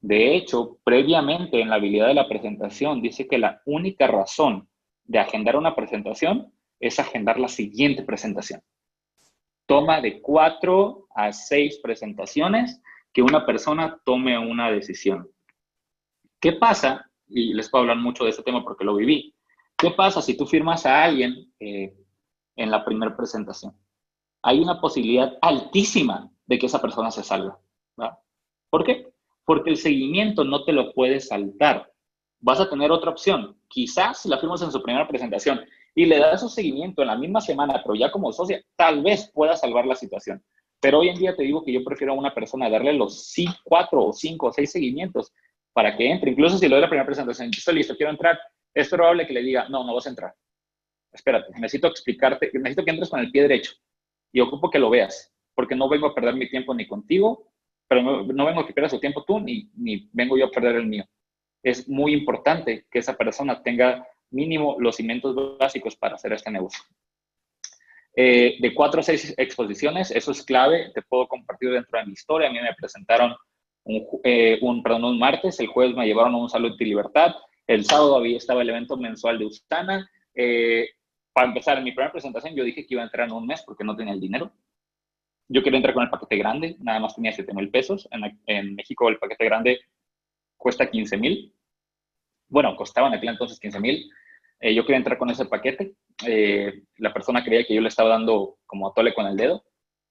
[0.00, 4.68] De hecho, previamente en la habilidad de la presentación dice que la única razón
[5.04, 8.60] de agendar una presentación es agendar la siguiente presentación.
[9.66, 12.80] Toma de cuatro a seis presentaciones
[13.12, 15.28] que una persona tome una decisión.
[16.40, 17.10] ¿Qué pasa?
[17.28, 19.34] Y les puedo hablar mucho de este tema porque lo viví.
[19.78, 21.94] ¿Qué pasa si tú firmas a alguien eh,
[22.56, 23.76] en la primera presentación?
[24.42, 27.58] Hay una posibilidad altísima de que esa persona se salga.
[28.70, 29.12] ¿Por qué?
[29.44, 31.90] Porque el seguimiento no te lo puedes saltar.
[32.40, 33.56] Vas a tener otra opción.
[33.68, 35.60] Quizás si la firmas en su primera presentación
[35.94, 39.30] y le das su seguimiento en la misma semana, pero ya como socia, tal vez
[39.32, 40.44] pueda salvar la situación.
[40.80, 43.32] Pero hoy en día te digo que yo prefiero a una persona darle los
[43.64, 45.32] cuatro o cinco o seis seguimientos
[45.72, 46.32] para que entre.
[46.32, 48.38] Incluso si lo doy la primera presentación, estoy listo, quiero entrar,
[48.76, 50.34] es probable que le diga, no, no vas a entrar.
[51.10, 53.72] Espérate, necesito explicarte, necesito que entres con el pie derecho
[54.30, 57.50] y ocupo que lo veas, porque no vengo a perder mi tiempo ni contigo,
[57.88, 60.76] pero no, vengo a que pierdas su tiempo tú, ni, ni vengo yo a perder
[60.76, 61.04] el mío.
[61.62, 66.84] Es muy importante que esa persona tenga mínimo los cimientos básicos para hacer este negocio.
[68.14, 72.12] Eh, de cuatro a seis exposiciones, eso es clave, te puedo compartir dentro de mi
[72.12, 72.48] historia.
[72.48, 73.34] A mí me presentaron
[73.84, 77.34] un, eh, un, perdón, un martes, el jueves me llevaron a un Salud y Libertad,
[77.66, 80.10] el sábado había estaba el evento mensual de Ustana.
[80.34, 80.88] Eh,
[81.32, 83.62] para empezar, en mi primera presentación yo dije que iba a entrar en un mes
[83.66, 84.52] porque no tenía el dinero.
[85.48, 88.08] Yo quería entrar con el paquete grande, nada más tenía 7 mil pesos.
[88.46, 89.80] En, México el paquete grande
[90.56, 91.56] cuesta 15 mil
[92.48, 94.10] bueno, costaba en aquel entonces 15 mil.
[94.60, 95.94] Eh, yo quería entrar con ese paquete.
[96.26, 99.64] Eh, la persona creía que yo le estaba dando como a tole con el dedo.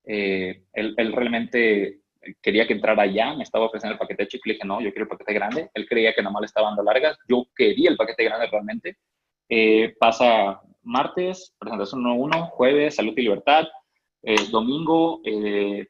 [0.06, 2.02] Eh, él, realmente
[2.42, 5.04] quería que entrara ya, me estaba ofreciendo el paquete chico le dije, no, yo quiero
[5.04, 5.70] el paquete grande.
[5.74, 7.18] Él creía que nomás le estaba dando largas.
[7.28, 8.98] Yo quería el paquete grande realmente.
[10.00, 13.66] pasa martes, presentación 1-1, jueves, salud y libertad.
[14.52, 15.88] domingo, el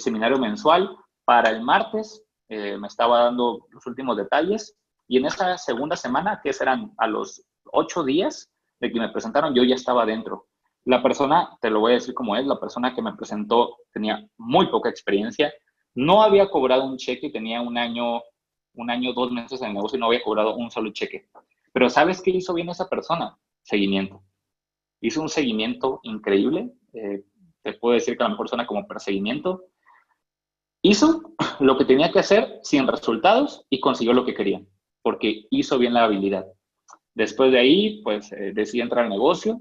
[0.00, 0.96] seminario mensual.
[1.24, 6.52] Para el martes, me estaba dando los últimos detalles y en esa segunda semana, que
[6.52, 10.46] serán a los ocho días de que me presentaron, yo ya estaba dentro.
[10.90, 14.26] La persona, te lo voy a decir como es, la persona que me presentó tenía
[14.36, 15.52] muy poca experiencia,
[15.94, 18.20] no había cobrado un cheque, tenía un año,
[18.74, 21.28] un año, dos meses en el negocio y no había cobrado un solo cheque.
[21.72, 23.38] Pero ¿sabes qué hizo bien esa persona?
[23.62, 24.22] Seguimiento.
[25.00, 26.72] Hizo un seguimiento increíble.
[26.92, 27.24] Eh,
[27.62, 29.66] te puedo decir que a la mejor suena como perseguimiento.
[30.82, 31.22] Hizo
[31.60, 34.60] lo que tenía que hacer sin resultados y consiguió lo que quería
[35.02, 36.46] porque hizo bien la habilidad.
[37.14, 39.58] Después de ahí, pues eh, decidí entrar al negocio,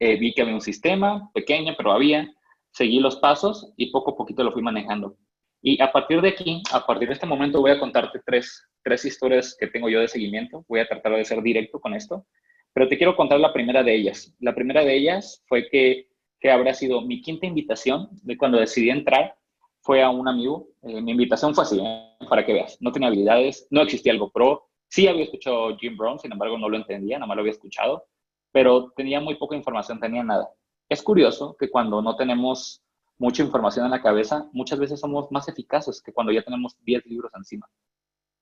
[0.00, 2.32] eh, vi que había un sistema pequeño, pero había,
[2.72, 5.16] seguí los pasos y poco a poquito lo fui manejando.
[5.62, 9.04] Y a partir de aquí, a partir de este momento, voy a contarte tres, tres
[9.04, 10.64] historias que tengo yo de seguimiento.
[10.68, 12.26] Voy a tratar de ser directo con esto,
[12.72, 14.34] pero te quiero contar la primera de ellas.
[14.40, 16.08] La primera de ellas fue que,
[16.40, 19.36] que habrá sido mi quinta invitación de cuando decidí entrar
[19.82, 20.68] fue a un amigo.
[20.82, 22.26] Eh, mi invitación fue así, ¿eh?
[22.28, 22.78] para que veas.
[22.80, 24.66] No tenía habilidades, no existía algo pro.
[24.88, 28.06] Sí había escuchado Jim Brown, sin embargo no lo entendía, nada más lo había escuchado,
[28.52, 30.48] pero tenía muy poca información, tenía nada.
[30.88, 32.82] es curioso que cuando no tenemos
[33.18, 37.06] mucha información en la cabeza, muchas veces somos más eficaces que cuando ya tenemos 10
[37.06, 37.68] libros encima.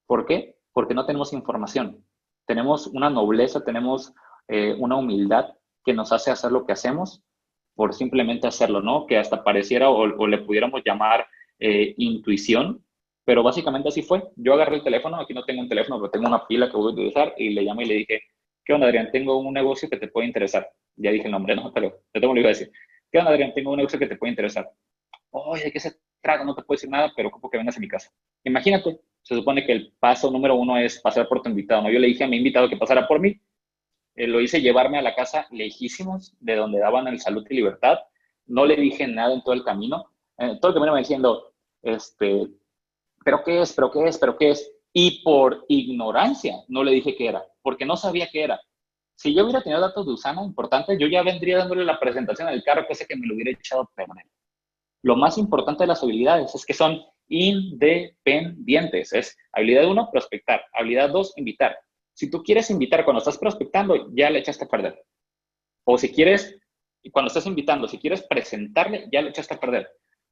[0.07, 0.57] ¿Por qué?
[0.73, 2.05] Porque no tenemos información.
[2.47, 4.15] Tenemos una nobleza, tenemos
[4.47, 5.47] eh, una humildad
[5.85, 7.23] que nos hace hacer lo que hacemos
[7.75, 9.07] por simplemente hacerlo, ¿no?
[9.07, 11.27] Que hasta pareciera o, le pudiéramos llamar
[11.59, 12.85] eh, intuición,
[13.25, 14.31] pero básicamente así fue.
[14.37, 16.91] Yo agarré el teléfono, aquí no tengo un teléfono, pero tengo una pila que voy
[16.91, 18.23] a utilizar y le llamé y le dije,
[18.69, 19.11] ¿qué onda, Adrián?
[19.11, 20.71] Tengo un negocio que te puede interesar.
[20.97, 22.71] Ya dije el nombre, no, pero te tengo lo iba a decir.
[23.11, 23.55] ¿Qué onda, Adrián?
[23.55, 24.71] Tengo un negocio que te puede interesar.
[25.31, 26.45] Oye, ¿de qué se trata?
[26.45, 28.13] No te puedo decir nada, pero ocupo que vengas a mi casa.
[28.45, 31.91] Imagínate, se supone que el paso número uno es pasar por tu invitado, ¿no?
[31.91, 33.41] Yo le dije a mi invitado que pasara por mí.
[34.15, 37.97] Eh, lo hice llevarme a la casa lejísimos de donde daban el salud y libertad.
[38.45, 40.13] No le dije nada en todo el camino.
[40.37, 42.49] Eh, todo el camino me diciendo, este,
[43.25, 43.73] ¿pero qué es?
[43.73, 44.19] ¿Pero qué es?
[44.19, 44.71] ¿Pero qué es?
[44.93, 48.59] Y por ignorancia no le dije qué era, porque no sabía qué era.
[49.15, 52.65] Si yo hubiera tenido datos de Usana importantes, yo ya vendría dándole la presentación del
[52.65, 54.25] carro, cosa que me lo hubiera echado a perder.
[55.03, 59.13] Lo más importante de las habilidades es que son independientes.
[59.13, 60.65] Es habilidad uno, prospectar.
[60.73, 61.79] Habilidad dos, invitar.
[62.15, 65.05] Si tú quieres invitar cuando estás prospectando, ya le echaste a perder.
[65.85, 66.59] O si quieres,
[67.13, 69.91] cuando estás invitando, si quieres presentarle, ya le echaste a perder.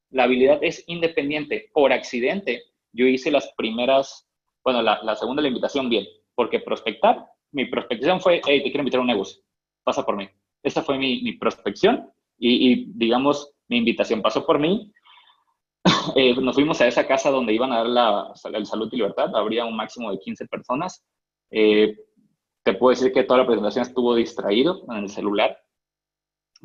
[0.08, 1.68] La habilidad es independiente.
[1.74, 4.26] Por accidente, yo hice las primeras,
[4.64, 8.80] bueno, la, la segunda la invitación bien, porque prospectar mi prospección fue, hey, te quiero
[8.80, 9.42] invitar a un negocio,
[9.82, 10.28] pasa por mí.
[10.62, 14.92] Esa fue mi, prospección y, digamos, mi invitación pasó por mí.
[16.14, 19.34] Eh, nos fuimos a esa casa donde iban a dar la, el salud y libertad,
[19.34, 21.04] habría un máximo de 15 personas.
[21.50, 21.96] Eh,
[22.62, 25.58] te puedo decir que toda la presentación estuvo distraído en el celular.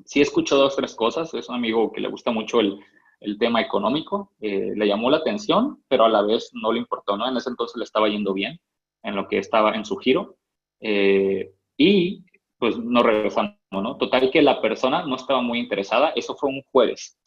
[0.05, 1.33] Sí escuchó dos, tres cosas.
[1.33, 2.79] Es un amigo que le gusta mucho el,
[3.19, 4.31] el tema económico.
[4.39, 7.27] Eh, le llamó la atención, pero a la vez no le importó, ¿no?
[7.27, 8.59] En ese entonces le estaba yendo bien
[9.03, 10.37] en lo que estaba en su giro.
[10.79, 12.25] Eh, y
[12.57, 13.97] pues nos regresamos, ¿no?
[13.97, 17.17] Total que la persona no estaba muy interesada, eso fue un jueves.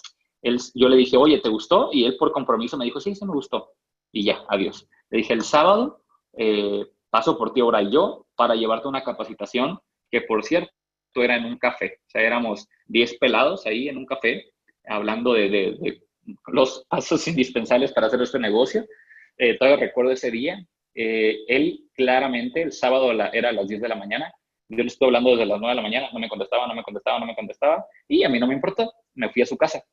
[0.43, 1.91] Él, yo le dije, oye, ¿te gustó?
[1.93, 3.73] Y él por compromiso me dijo, sí, sí me gustó.
[4.13, 4.89] Y ya, adiós.
[5.11, 6.05] Le dije, el sábado
[6.37, 9.79] eh, paso por ti ahora yo para llevarte una capacitación
[10.11, 10.73] que, por cierto,
[11.15, 11.99] era en un café.
[12.07, 14.45] O sea, éramos 10 pelados ahí en un café
[14.87, 16.03] hablando de, de,
[16.49, 18.85] los pasos indispensables para hacer este negocio.
[19.39, 23.89] Eh, todavía recuerdo ese día eh, él claramente el sábado era a las 10 de
[23.89, 24.33] la mañana.
[24.69, 26.83] Yo le estoy hablando desde las 9 de la mañana, no me contestaba, no me
[26.83, 27.85] contestaba, no me contestaba.
[28.09, 29.85] Y a mí no me importó, me fui a su casa.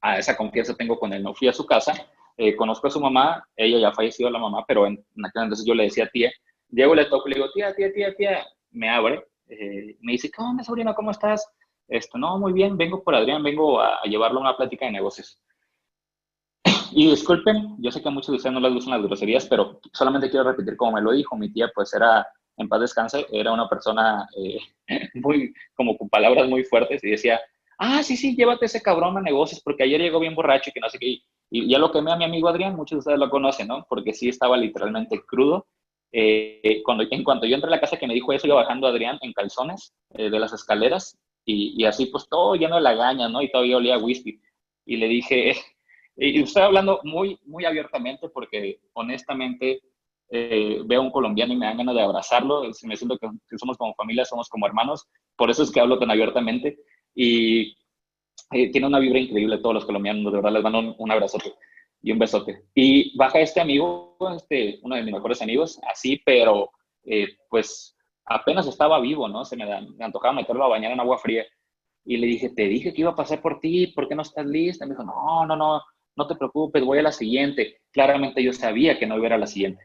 [0.00, 1.94] A esa confianza tengo con él, me fui a su casa.
[2.36, 5.64] Eh, conozco a su mamá, ella ya ha fallecido la mamá, pero en, aquel entonces
[5.64, 6.32] yo le decía tía,
[6.68, 10.42] Diego le toco, le digo, tía, tía, tía, tía, me abre, eh, me dice, ¿qué
[10.42, 10.94] onda, sobrino?
[10.94, 11.48] ¿Cómo estás?
[11.86, 14.92] Esto, no, muy bien, vengo por Adrián, vengo a, a llevarlo a una plática de
[14.92, 15.38] negocios.
[16.96, 19.80] Y disculpen, yo sé que a muchos de ustedes no les gustan las groserías, pero
[19.92, 21.36] solamente quiero repetir como me lo dijo.
[21.36, 22.24] Mi tía, pues era,
[22.56, 24.60] en paz descanse, era una persona eh,
[25.14, 27.40] muy, como con palabras muy fuertes y decía,
[27.78, 30.78] ah, sí, sí, llévate ese cabrón a negocios porque ayer llegó bien borracho y que
[30.78, 31.18] no sé qué.
[31.50, 33.84] Y ya lo quemé a mi amigo Adrián, muchos de ustedes lo conocen, ¿no?
[33.88, 35.66] Porque sí estaba literalmente crudo.
[36.12, 38.86] Eh, cuando, en cuanto yo entré a la casa que me dijo eso, iba bajando
[38.86, 43.28] Adrián en calzones eh, de las escaleras y, y, así pues todo lleno de lagaña,
[43.28, 43.42] ¿no?
[43.42, 44.40] Y todavía olía whisky.
[44.86, 45.56] Y le dije,
[46.16, 49.82] y estoy hablando muy, muy abiertamente porque honestamente
[50.30, 52.62] eh, veo a un colombiano y me dan ganas de abrazarlo.
[52.62, 55.06] Me siento que, somos como familia, somos como hermanos.
[55.36, 56.78] Por eso es que hablo tan abiertamente.
[57.14, 57.76] Y
[58.52, 60.32] eh, tiene una vibra increíble todos los colombianos.
[60.32, 61.54] De verdad, les mando un, abrazote
[62.02, 62.64] y un besote.
[62.74, 66.70] Y baja este amigo, este, uno de mis mejores amigos, así, pero
[67.04, 69.44] eh, pues apenas estaba vivo, ¿no?
[69.44, 71.44] Se me, me antojaba meterlo a bañar en agua fría.
[72.04, 74.44] Y le dije, te dije que iba a pasar por ti, ¿por qué no estás
[74.44, 74.84] lista?
[74.84, 75.80] Me dijo, no, no, no,
[76.16, 77.80] no te preocupes, voy a la siguiente.
[77.90, 79.82] Claramente yo sabía que no iba a ir a la siguiente,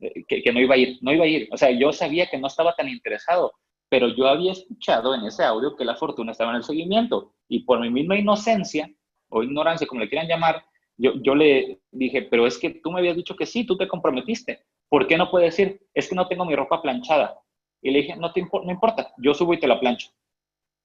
[0.00, 1.48] eh, que, no iba a ir, no iba a ir.
[1.52, 3.52] O sea, yo sabía que no estaba tan interesado,
[3.88, 7.60] pero yo había escuchado en ese audio que la fortuna estaba en el seguimiento y
[7.60, 8.90] por mi misma inocencia
[9.28, 10.64] o ignorancia, como le quieran llamar,
[10.96, 13.86] yo, yo le dije, pero es que tú me habías dicho que sí, tú te
[13.86, 14.64] comprometiste.
[14.88, 15.80] ¿Por qué no puedes decir?
[15.94, 17.38] Es que no tengo mi ropa planchada.
[17.80, 20.08] Y le dije, no, te no importa, yo subo y te la plancho.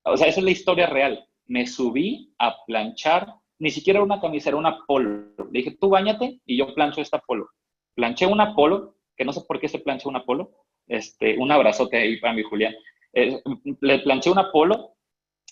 [0.04, 1.26] O sea, esa es la historia real.
[1.46, 5.34] Me subí a planchar ni siquiera una camisera, una polo.
[5.52, 7.50] Le dije, tú bañate y yo plancho esta polo.
[7.96, 10.52] Planché una polo, que no sé por qué se plancha una polo.
[10.88, 12.76] Este, un abrazote ahí para mi Julián.
[13.14, 13.42] Eh,
[13.82, 14.96] le planché una polo,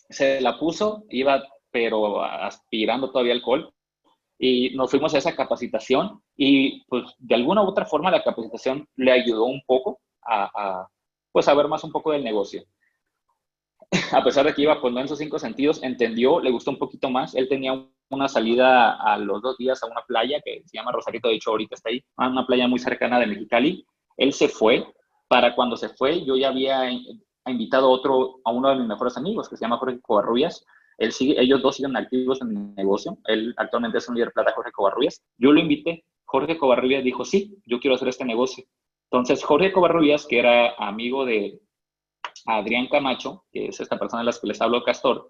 [0.10, 3.74] se la puso, iba pero aspirando todavía alcohol
[4.38, 8.88] y nos fuimos a esa capacitación y pues de alguna u otra forma la capacitación
[8.96, 10.88] le ayudó un poco a, a
[11.32, 12.64] pues a ver más un poco del negocio.
[14.14, 17.36] a pesar de que iba en sus cinco sentidos, entendió, le gustó un poquito más.
[17.36, 17.74] Él tenía
[18.10, 21.52] una salida a los dos días a una playa que se llama Rosarito, de hecho
[21.52, 23.86] ahorita está ahí, una playa muy cercana de Mexicali.
[24.18, 24.86] Él se fue,
[25.28, 26.90] para cuando se fue yo ya había
[27.46, 30.66] invitado a otro, a uno de mis mejores amigos, que se llama Jorge Covarrubias.
[30.98, 33.18] Él sigue, ellos dos siguen activos en el negocio.
[33.26, 35.22] Él actualmente es un líder plata, Jorge Covarrubias.
[35.38, 36.06] Yo lo invité.
[36.26, 38.64] Jorge Covarrubias dijo, sí, yo quiero hacer este negocio.
[39.10, 41.60] Entonces, Jorge Covarrubias, que era amigo de
[42.46, 45.30] Adrián Camacho, que es esta persona de las que les hablo, Castor,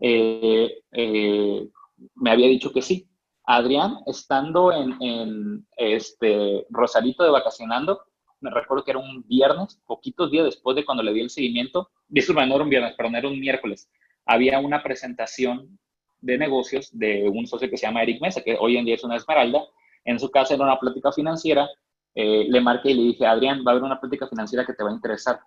[0.00, 1.68] eh, eh,
[2.14, 3.08] me había dicho que sí.
[3.44, 8.02] Adrián, estando en, este Rosarito de vacacionando,
[8.40, 11.90] me recuerdo que era un viernes, poquitos días después de cuando le di el seguimiento,
[12.08, 13.90] disculpa, no era un viernes, perdón, era un miércoles,
[14.26, 15.78] había una presentación
[16.20, 19.04] de negocios de un socio que se llama Eric Mesa, que hoy en día es
[19.04, 19.62] una esmeralda.
[20.04, 21.68] En su casa era una plática financiera.
[22.14, 24.82] Eh, le marqué y le dije, Adrián, va a haber una plática financiera que te
[24.82, 25.40] va a interesar.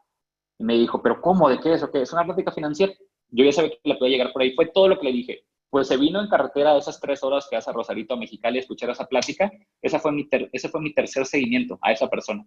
[0.61, 1.49] Me dijo, ¿pero cómo?
[1.49, 1.83] ¿De qué es?
[1.83, 2.01] ¿O qué?
[2.01, 2.93] ¿Es una plática financiera?
[3.29, 4.53] Yo ya sabía que le podía llegar por ahí.
[4.53, 5.45] Fue todo lo que le dije.
[5.69, 8.89] Pues se vino en carretera esas tres horas que hace Rosarito a Mexicali a escuchar
[8.89, 9.51] esa plática.
[9.81, 12.45] Esa fue mi ese fue mi tercer seguimiento a esa persona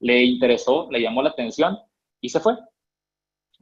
[0.00, 1.78] le interesó, le llamó la atención
[2.20, 2.56] y se fue.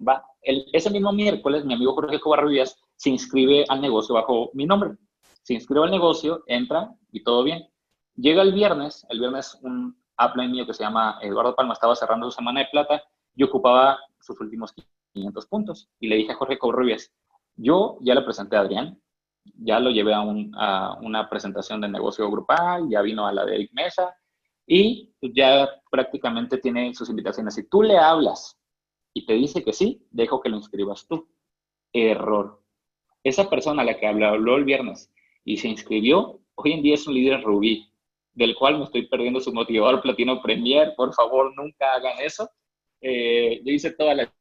[0.07, 0.25] Va.
[0.41, 4.97] El, ese mismo miércoles, mi amigo Jorge Covarrubias se inscribe al negocio bajo mi nombre.
[5.43, 7.69] Se inscribe al negocio, entra y todo bien.
[8.15, 12.31] Llega el viernes, el viernes un upline mío que se llama Eduardo Palma estaba cerrando
[12.31, 13.03] su semana de plata
[13.38, 14.74] y ocupaba sus últimos
[15.14, 15.88] 500 puntos.
[16.01, 17.12] Y le dije a Jorge Covarrubias,
[17.55, 19.01] yo ya le presenté a Adrián,
[19.44, 20.24] ya lo llevé a,
[20.57, 24.12] a una presentación de negocio grupal, ya vino a la de Eric Mesa,
[24.66, 27.55] y ya prácticamente tiene sus invitaciones.
[27.55, 28.59] Si tú le hablas
[29.14, 31.29] y te dice que sí, dejo que lo inscribas tú.
[31.92, 32.61] Error.
[33.22, 35.12] Esa persona a la que habló el viernes
[35.44, 37.88] y se inscribió, hoy en día es un líder rubí,
[38.33, 40.94] del cual me estoy perdiendo su motivador platino premier.
[40.96, 42.51] Por favor, nunca hagan eso.
[43.01, 44.33] Eh, yo hice toda la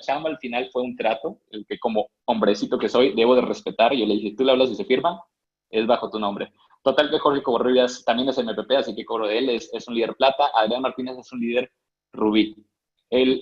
[0.00, 3.94] chamba, al final fue un trato, el que como hombrecito que soy, debo de respetar.
[3.94, 5.22] Yo le dije, tú le hablas y se firma,
[5.70, 6.52] es bajo tu nombre.
[6.82, 10.14] Total que Jorge Covarrubias también es MPP, así que cobro de él, es, un líder
[10.14, 10.50] plata.
[10.54, 11.72] Adrián Martínez es un líder
[12.12, 12.64] rubí.
[13.10, 13.40] El,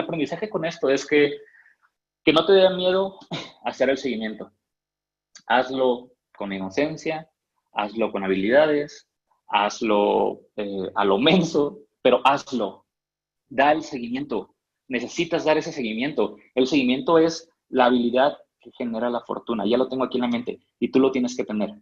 [0.00, 1.38] aprendizaje con esto es que,
[2.24, 3.18] que no te dé miedo
[3.64, 4.50] hacer el seguimiento.
[5.46, 7.30] Hazlo con inocencia,
[7.72, 9.08] hazlo con habilidades,
[9.48, 12.85] hazlo eh, a lo menso, pero hazlo.
[13.48, 14.54] Da el seguimiento.
[14.88, 16.36] Necesitas dar ese seguimiento.
[16.54, 19.64] El seguimiento es la habilidad que genera la fortuna.
[19.66, 21.74] Ya lo tengo aquí en la mente y tú lo tienes que tener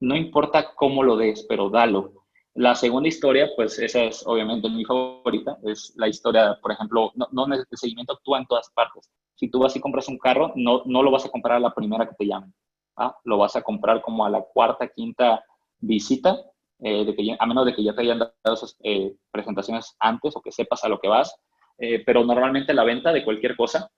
[0.00, 2.12] no importa cómo lo des, pero dalo.
[2.54, 7.28] La segunda historia, pues esa es obviamente mi favorita, es la historia, por ejemplo, no,
[7.30, 9.10] no el seguimiento actúa en todas partes.
[9.34, 11.74] Si tú vas y compras un carro, no, no lo vas a comprar a la
[11.74, 12.54] primera que te llamen,
[12.96, 13.14] ¿ah?
[13.24, 15.44] lo vas a comprar como a la cuarta, quinta
[15.78, 16.38] visita,
[16.80, 20.36] eh, de que, a menos de que ya te hayan dado esas eh, presentaciones antes
[20.36, 21.34] o que sepas a lo que vas,
[21.78, 23.90] eh, pero normalmente la venta de cualquier cosa,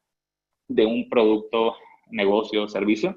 [0.69, 1.77] de un producto,
[2.11, 3.17] negocio, servicio,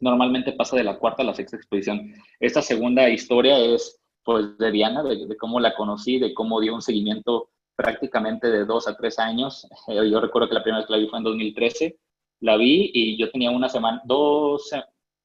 [0.00, 2.12] normalmente pasa de la cuarta a la sexta exposición.
[2.38, 6.82] Esta segunda historia es pues de Diana, de, cómo la conocí, de cómo dio un
[6.82, 9.68] seguimiento prácticamente de dos a tres años.
[9.86, 11.98] Yo recuerdo que la primera vez que la vi fue en 2013.
[12.40, 14.70] La vi y yo tenía una semana, dos,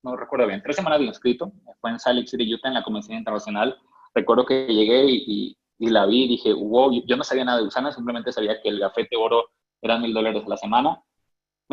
[0.04, 1.52] no recuerdo bien, tres semanas de inscrito.
[1.80, 3.78] Fue en Salt Lake City, Utah, en la Convención Internacional.
[4.14, 7.68] Recuerdo que llegué y, y, la vi y dije, wow, yo no sabía nada de
[7.68, 9.50] Usana, simplemente sabía que el gafete oro
[9.82, 11.02] era mil dólares a la semana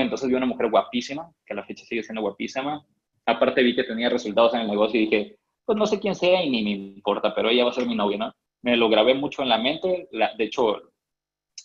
[0.02, 2.84] entonces vi una mujer guapísima, que a la fecha sigue siendo guapísima.
[3.26, 6.42] Aparte vi que tenía resultados en el negocio y dije, pues no sé quién sea
[6.42, 8.32] y ni me importa, pero ella va a ser mi novia, ¿no?
[8.62, 10.08] Me lo grabé mucho en la mente.
[10.10, 10.82] de hecho,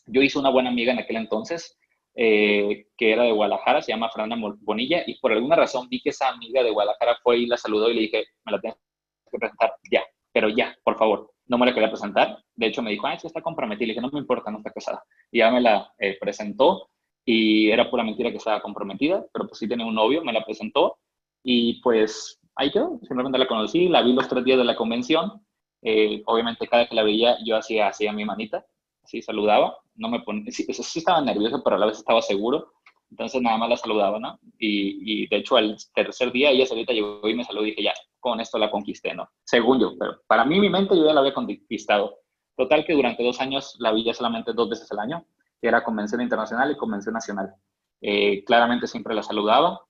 [0.08, 1.78] yo hice una buena amiga en aquel entonces,
[2.15, 6.10] eh, que era de Guadalajara, se llama Fernanda Bonilla, y por alguna razón vi que
[6.10, 8.76] esa amiga de Guadalajara fue y la saludó y le dije, me la tengo
[9.32, 11.32] que presentar ya, pero ya, por favor.
[11.45, 12.38] No me la quería presentar.
[12.56, 13.86] De hecho, me dijo, ay, está comprometida.
[13.86, 15.04] Le dije, no me importa, no está casada.
[15.30, 16.89] Y ya me la eh, presentó
[17.26, 20.43] y era pura mentira que estaba comprometida, pero pues sí tenía un novio, me la
[20.43, 20.97] presentó
[21.43, 25.45] y pues ahí quedó, simplemente la conocí, la vi los tres días de la convención,
[25.82, 28.65] eh, obviamente cada que la veía yo hacía así a mi manita,
[29.04, 32.73] así saludaba, no me ponía, sí, sí, estaba nervioso, pero a la vez estaba seguro,
[33.10, 34.39] entonces nada más la saludaba, ¿no?
[34.58, 37.84] Y, y de hecho al tercer día ella solita llegó y me saludó y dije,
[37.84, 39.29] ya, con esto la conquisté, ¿no?
[39.43, 42.19] Según yo, pero para mí mi mente yo ya la había conquistado.
[42.56, 45.25] Total que durante dos años la vi solamente dos veces al año,
[45.62, 47.53] que era convención internacional y convención nacional.
[48.01, 49.82] Eh, claramente siempre la saludaba.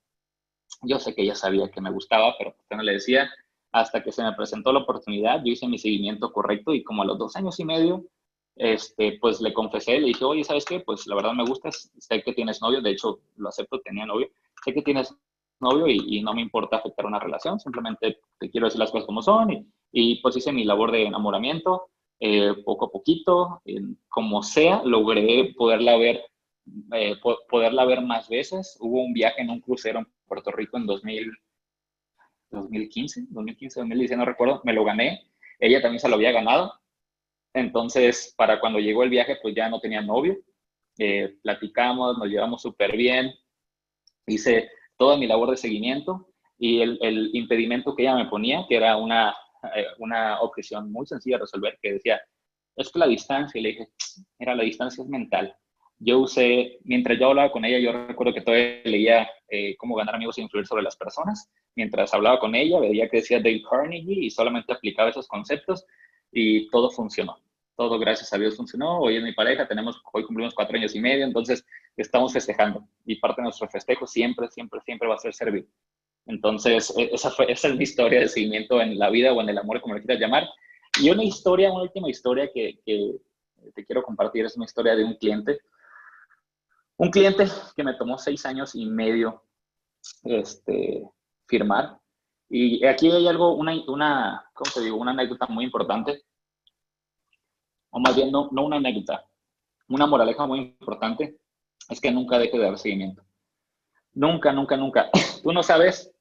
[0.82, 3.30] Yo sé que ella sabía que me gustaba, pero pues no le decía.
[3.72, 7.06] Hasta que se me presentó la oportunidad, yo hice mi seguimiento correcto y como a
[7.06, 8.06] los dos años y medio,
[8.56, 10.80] este, pues le confesé, le dije, oye, ¿sabes qué?
[10.80, 14.30] Pues la verdad me gustas, sé que tienes novio, de hecho lo acepto, tenía novio,
[14.64, 15.16] sé que tienes
[15.60, 19.22] novio y, no me importa afectar una relación, simplemente te quiero decir las cosas como
[19.22, 21.90] son y, pues hice mi labor de enamoramiento,
[22.20, 23.62] eh, poco a poquito,
[24.08, 26.22] como sea, logré poderla ver,
[26.94, 27.16] eh,
[27.50, 28.78] poderla ver más veces.
[28.80, 31.32] Hubo un viaje en un crucero en Puerto Rico en 2000,
[32.52, 35.28] 2015, 2015, 2016, no recuerdo, me lo gané.
[35.60, 36.74] Ella también se lo había ganado.
[37.54, 40.38] Entonces, para cuando llegó el viaje, pues ya no tenía novio.
[41.00, 43.34] eh, platicamos, nos llevamos súper bien,
[44.28, 48.96] hice toda mi labor de seguimiento y el, impedimento que ella me ponía, que era
[48.98, 49.36] una,
[49.76, 52.22] eh, una objeción muy sencilla de resolver, que decía,
[52.76, 53.88] es que la distancia, y le dije,
[54.40, 55.56] mira, la distancia es mental.
[56.00, 60.16] Yo usé, mientras yo hablaba con ella, yo recuerdo que todavía leía eh, cómo ganar
[60.16, 61.50] amigos e influir sobre las personas.
[61.76, 65.86] Mientras hablaba con ella, veía que decía Dale Carnegie y solamente aplicaba esos conceptos
[66.34, 67.38] y todo funcionó.
[67.76, 69.00] Todo, gracias a Dios, funcionó.
[69.00, 71.66] Hoy es mi pareja, tenemos, hoy cumplimos cuatro años y medio, entonces
[71.98, 72.88] estamos festejando.
[73.06, 75.68] Y parte de nuestro festejo siempre, siempre, siempre va a ser servir.
[76.26, 79.50] Entonces, e, esa, fue, esa es mi historia de seguimiento en la vida o en
[79.50, 80.48] el amor, como le quieras llamar.
[81.02, 83.16] Y una historia, una última historia que, que
[83.74, 85.60] te quiero compartir es una historia de un cliente.
[86.98, 89.44] Un cliente que me tomó seis años y medio
[90.24, 91.04] este,
[91.48, 91.98] firmar.
[92.50, 94.98] Y aquí hay algo, una, una, ¿cómo te digo?
[94.98, 96.24] Una anécdota muy importante.
[97.90, 99.26] O más bien, no, no una anécdota.
[99.88, 101.40] Una moraleja muy importante
[101.90, 103.24] es que nunca deje de dar seguimiento.
[104.14, 105.10] Nunca, nunca, nunca.
[105.44, 106.14] Tú no sabes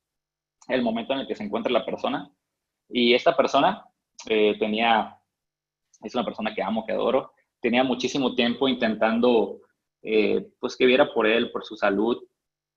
[0.68, 2.30] el momento en el que se encuentra la persona.
[2.88, 3.84] Y esta persona
[4.28, 5.18] eh, tenía,
[6.02, 9.60] es una persona que amo, que adoro, tenía muchísimo tiempo intentando,
[10.02, 12.22] eh, pues que viera por él, por su salud,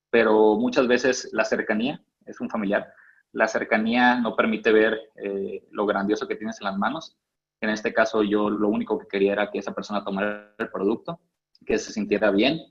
[0.10, 2.94] pero muchas veces la cercanía, es un familiar,
[3.36, 7.18] la cercanía no permite ver eh, lo grandioso que tienes en las manos.
[7.60, 11.20] En este caso yo lo único que quería era que esa persona tomara el producto,
[11.66, 12.62] que se sintiera bien.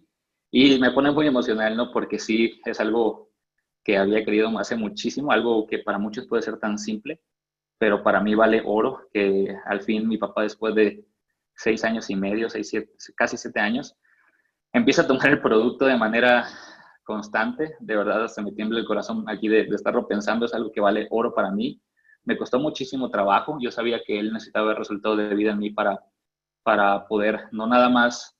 [0.51, 1.93] Y me pone muy emocional, ¿no?
[1.93, 3.31] Porque sí, es algo
[3.85, 7.21] que había querido hace muchísimo, algo que para muchos puede ser tan simple,
[7.77, 11.05] pero para mí vale oro, que al fin mi papá después de
[11.55, 12.73] seis años y medio, seis,
[13.15, 13.95] casi siete años,
[14.73, 16.47] empieza a tomar el producto de manera
[17.05, 20.81] constante, de verdad hasta me tiembla el corazón aquí de, estarlo pensando, es algo que
[20.81, 21.81] vale oro para mí.
[22.25, 25.71] Me costó muchísimo trabajo, yo sabía que él necesitaba el resultado de vida en mí
[25.71, 26.01] para,
[26.63, 28.37] para poder no nada más,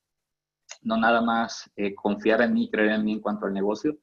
[0.81, 3.95] no nada más eh, confiar en mí, creer en mí en cuanto al negocio,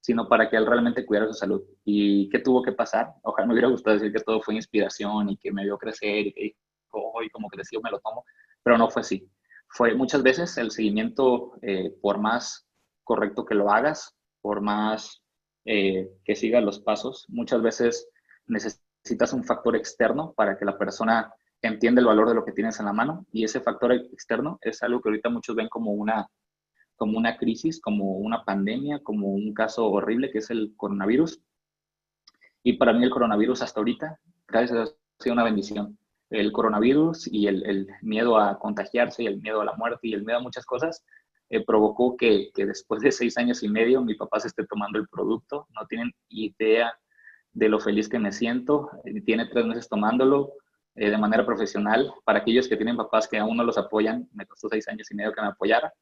[0.00, 1.62] sino para que él realmente cuidara su salud.
[1.84, 3.14] ¿Y qué tuvo que pasar?
[3.22, 6.32] Ojalá me hubiera gustado decir que todo fue inspiración y que me vio crecer y
[6.32, 6.56] que
[6.90, 8.24] hoy como creció me lo tomo,
[8.62, 9.28] pero no fue así.
[9.68, 12.66] Fue muchas veces el seguimiento, eh, por más
[13.10, 15.20] correcto que lo hagas, por más
[15.64, 18.08] eh, que sigas los pasos, muchas veces
[18.46, 22.78] necesitas un factor externo para que la persona entienda el valor de lo que tienes
[22.78, 26.28] en la mano y ese factor externo es algo que ahorita muchos ven como una
[26.94, 31.40] como una crisis, como una pandemia, como un caso horrible que es el coronavirus.
[32.62, 35.98] Y para mí el coronavirus hasta ahorita, gracias a Dios, ha sido una bendición.
[36.28, 40.12] El coronavirus y el, el miedo a contagiarse y el miedo a la muerte y
[40.12, 41.02] el miedo a muchas cosas
[41.50, 44.98] eh, provocó que, que, después de seis años y medio mi papá se esté tomando
[44.98, 45.66] el producto.
[45.74, 46.92] No tienen idea
[47.52, 48.90] de lo feliz que me siento.
[49.04, 50.54] Eh, tiene tres meses tomándolo
[50.94, 52.12] eh, de manera profesional.
[52.24, 55.14] Para aquellos que tienen papás que aún no los apoyan, me costó seis años y
[55.14, 55.92] medio que me apoyara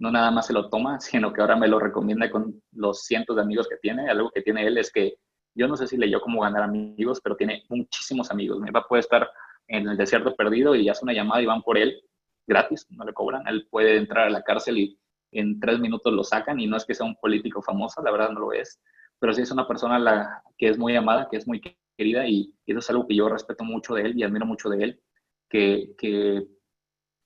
[0.00, 3.36] no nada más se lo toma, sino que ahora me lo recomienda con los cientos
[3.36, 4.10] de amigos que tiene.
[4.10, 5.14] Algo que tiene él es que
[5.54, 8.60] yo no sé si leyó cómo ganar amigos, pero tiene muchísimos amigos.
[8.60, 9.30] Mi papá puede estar
[9.68, 12.02] en el desierto perdido y hace una llamada y van por él
[12.50, 13.46] gratis, no le cobran.
[13.46, 14.98] Él puede entrar a la cárcel y
[15.32, 18.30] en tres minutos lo sacan y no es que sea un político famoso, la verdad
[18.30, 18.80] no lo es,
[19.18, 21.60] pero sí es una persona la, que es muy amada, que es muy
[21.96, 24.82] querida y eso es algo que yo respeto mucho de él y admiro mucho de
[24.84, 25.00] él,
[25.48, 26.48] que, que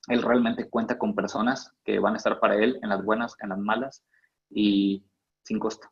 [0.07, 3.49] él realmente cuenta con personas que van a estar para él en las buenas, en
[3.49, 4.03] las malas
[4.49, 5.03] y
[5.43, 5.89] sin costo.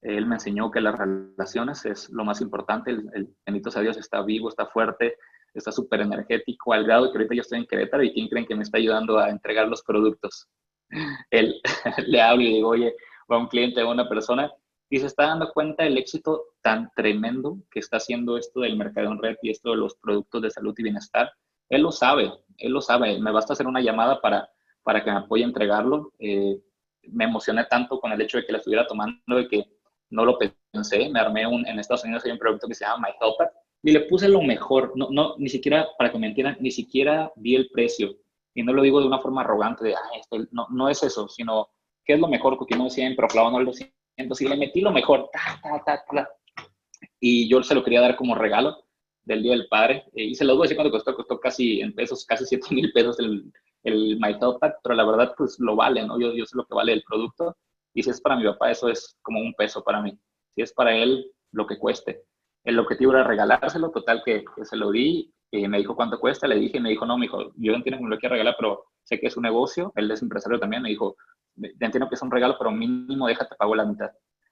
[0.00, 2.92] Él me enseñó que las relaciones es lo más importante.
[2.92, 5.16] El, el bendito sea Dios está vivo, está fuerte,
[5.54, 8.54] está súper energético, al grado que ahorita yo estoy en Querétaro y ¿quién creen que
[8.54, 10.48] me está ayudando a entregar los productos?
[11.30, 11.60] Él
[12.06, 12.94] le hablo y digo, oye,
[13.30, 14.52] va un cliente, va una persona
[14.90, 19.12] y se está dando cuenta del éxito tan tremendo que está haciendo esto del mercado
[19.12, 21.30] en red y esto de los productos de salud y bienestar
[21.68, 23.18] él lo sabe, él lo sabe.
[23.18, 24.48] Me basta hacer una llamada para,
[24.82, 26.12] para que me apoye a entregarlo.
[26.18, 26.58] Eh,
[27.02, 29.64] me emocioné tanto con el hecho de que la estuviera tomando, de que
[30.10, 31.08] no lo pensé.
[31.10, 33.50] Me armé un, en Estados Unidos hay un producto que se llama My Helper
[33.82, 34.92] y le puse lo mejor.
[34.96, 38.16] No, no, ni siquiera, para que me entiendan, ni siquiera di el precio.
[38.54, 41.68] Y no lo digo de una forma arrogante de, este, no, no es eso, sino,
[42.04, 42.58] ¿qué es lo mejor?
[42.58, 43.94] Porque no siempre, claro, no lo siento.
[44.40, 46.28] Y le metí lo mejor, ta, ta, ta, ta.
[47.20, 48.84] Y yo se lo quería dar como regalo
[49.22, 50.04] del Día del Padre.
[50.14, 52.66] Eh, y se lo voy a decir cuando costó, costó casi en pesos, casi 7
[52.74, 53.52] mil pesos el,
[53.84, 56.18] el My Pack, pero la verdad pues lo vale, ¿no?
[56.18, 57.56] Yo, yo sé lo que vale el producto
[57.94, 60.18] y si es para mi papá eso es como un peso para mí.
[60.54, 62.24] Si es para él, lo que cueste.
[62.68, 66.56] El objetivo era regalárselo, total que, se lo di, y me dijo cuánto cuesta, le
[66.56, 68.84] dije, y me dijo, no, me dijo, yo entiendo que me lo quiero regalar, pero
[69.04, 71.16] sé que es un negocio, él es empresario también, me dijo,
[71.56, 74.10] entiendo que es un regalo, pero mínimo déjate, pago la mitad.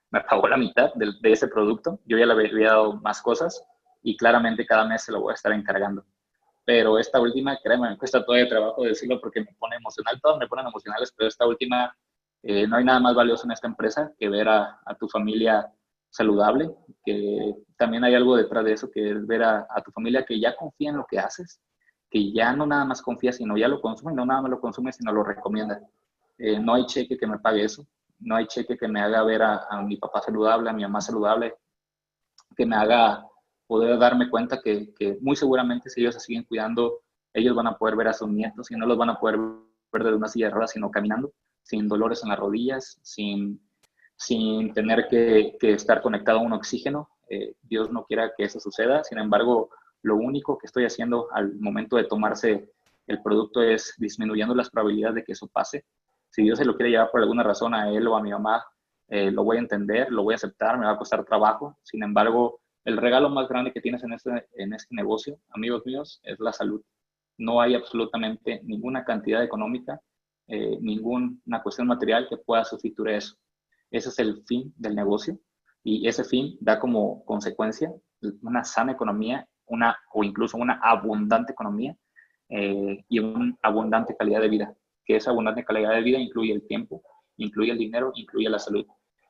[0.09, 3.63] Me pagó la mitad de, ese producto, yo ya le había dado más cosas,
[4.01, 6.03] y claramente cada mes se lo voy a estar encargando.
[6.65, 10.47] pero esta última, créeme, me cuesta todavía trabajo decirlo porque me pone emocional, todos me
[10.47, 11.95] ponen emocionales, pero esta última,
[12.41, 15.71] eh, no hay nada más valioso en esta empresa que ver a, tu familia
[16.09, 16.69] saludable,
[17.03, 20.55] que también hay algo detrás de eso, que es ver a, tu familia que ya
[20.55, 21.61] confía en lo que haces,
[22.09, 24.91] que ya no nada más confía, sino ya lo consume, no nada más lo consume,
[24.91, 25.79] sino lo recomienda.
[26.37, 27.85] Eh, no hay cheque que me pague eso,
[28.19, 31.01] no hay cheque que me haga ver a, a mi papá saludable, a mi mamá
[31.01, 31.55] saludable,
[32.55, 33.27] que me haga
[33.67, 37.01] poder darme cuenta que, que, muy seguramente si ellos se siguen cuidando,
[37.33, 39.37] ellos van a poder ver a sus nietos y no los van a poder
[39.91, 41.33] ver de una silla de ruedas, sino caminando,
[41.63, 43.61] sin dolores en las rodillas, sin,
[44.17, 47.09] sin tener que, estar conectado a un oxígeno.
[47.29, 49.03] Eh, Dios no quiera que eso suceda.
[49.03, 49.69] Sin embargo,
[50.01, 52.69] lo único que estoy haciendo al momento de tomarse
[53.05, 55.85] el producto es disminuyendo las probabilidades de que eso pase.
[56.29, 58.65] Si Dios se lo quiere llevar por alguna razón a él o a mi mamá,
[59.07, 61.77] eh, lo voy a entender, lo voy a aceptar, me va a costar trabajo.
[61.83, 66.39] Sin embargo, el regalo más grande que tienes en este, este negocio, amigos míos, es
[66.39, 66.81] la salud.
[67.37, 70.01] No hay absolutamente ninguna cantidad económica,
[70.47, 73.35] eh, ninguna cuestión material que pueda sustituir eso.
[73.91, 75.39] Ese es el fin del negocio
[75.83, 77.93] y ese fin da como consecuencia
[78.41, 81.95] una sana economía una, o incluso una abundante economía
[82.49, 84.75] eh, y una abundante calidad de vida.
[85.05, 87.01] Que esa abundante calidad de vida incluye el tiempo,
[87.37, 88.85] incluye el dinero, incluye la salud.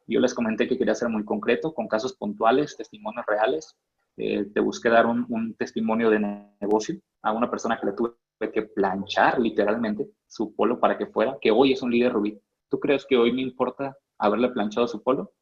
[0.08, 3.76] Yo les comenté que quería ser muy concreto, con casos puntuales, testimonios reales.
[4.16, 6.20] Eh, te busqué dar un, un, testimonio de
[6.62, 8.16] negocio a una persona que le tuve
[8.52, 12.40] que planchar literalmente su polo para que fuera, que hoy es un líder rubí.
[12.70, 15.34] ¿Tú crees que hoy me importa haberle planchado su polo?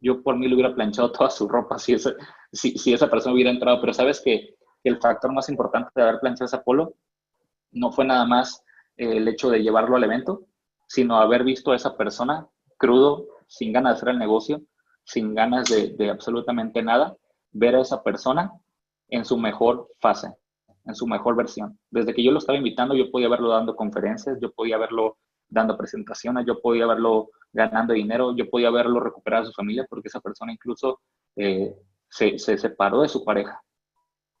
[0.00, 2.12] Yo por mí le hubiera planchado toda su ropa si esa,
[2.52, 6.20] si, si esa persona hubiera entrado, pero sabes que el factor más importante de haber
[6.20, 6.94] planchado ese polo
[7.72, 8.62] no fue nada más
[8.96, 10.46] el hecho de llevarlo al evento,
[10.86, 12.46] sino haber visto a esa persona
[12.76, 14.62] crudo, sin ganas de hacer el negocio,
[15.04, 17.16] sin ganas de, de, absolutamente nada,
[17.52, 18.52] ver a esa persona
[19.08, 20.32] en su mejor fase,
[20.84, 21.78] en su mejor versión.
[21.90, 25.18] Desde que yo lo estaba invitando, yo podía verlo dando conferencias, yo podía verlo
[25.48, 30.08] dando presentaciones, yo podía verlo ganando dinero, yo podía verlo recuperar a su familia, porque
[30.08, 31.00] esa persona incluso
[31.36, 31.74] eh,
[32.08, 33.62] se, se separó de su pareja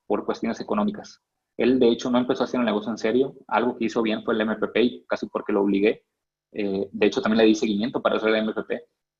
[0.06, 1.22] por cuestiones económicas.
[1.56, 3.34] Él, de hecho, no empezó a hacer el negocio en serio.
[3.46, 6.04] Algo que hizo bien fue el MPP, y casi porque lo obligué.
[6.52, 8.72] Eh, de hecho, también le di seguimiento para hacer el MPP.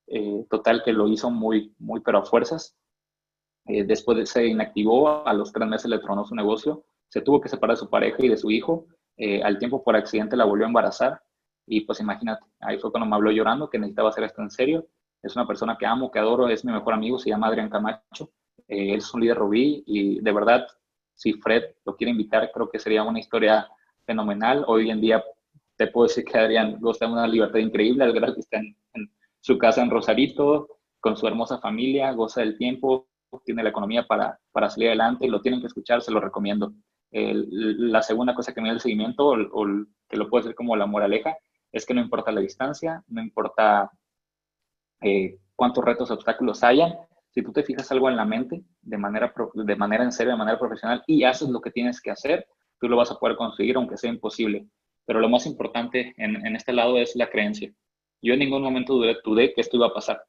[0.08, 2.76] Eh, total, que lo hizo muy, muy, pero a fuerzas.
[3.66, 6.84] Después de, se inactivó, a los tres meses le tronó su negocio.
[7.08, 8.88] Se tuvo que separar de su pareja y de su hijo.
[9.42, 11.22] Al tiempo, por accidente, la volvió a embarazar.
[11.66, 14.86] Y pues imagínate, ahí fue cuando me habló llorando que necesitaba hacer esto en serio.
[15.22, 18.30] Es una persona que amo, que adoro, es mi mejor amigo, se llama Adrián Camacho.
[18.68, 20.66] él es un líder rubí y de verdad
[21.14, 23.68] si Fred lo quiere invitar, creo que sería una historia
[24.04, 24.64] fenomenal.
[24.66, 25.24] Hoy en día
[25.76, 28.76] te puedo decir que Adrián goza de una libertad increíble, al grado que está en,
[28.94, 29.10] en,
[29.40, 30.68] su casa en Rosarito,
[31.00, 33.08] con su hermosa familia, goza del tiempo,
[33.44, 36.72] tiene la economía para, para salir adelante, lo tienen que escuchar, se lo recomiendo.
[37.10, 39.66] El, la segunda cosa que me da el seguimiento, o, o,
[40.08, 41.36] que lo puedo decir como la moraleja,
[41.74, 43.90] es que no importa la distancia, no importa
[45.00, 46.94] eh, cuántos retos, obstáculos hayan,
[47.30, 50.38] si tú te fijas algo en la mente de manera, de manera en serio, de
[50.38, 52.46] manera profesional y haces lo que tienes que hacer,
[52.78, 54.68] tú lo vas a poder conseguir aunque sea imposible.
[55.04, 57.74] Pero lo más importante en, en este lado es la creencia.
[58.22, 60.22] Yo en ningún momento dudé, dudé, que esto iba a pasar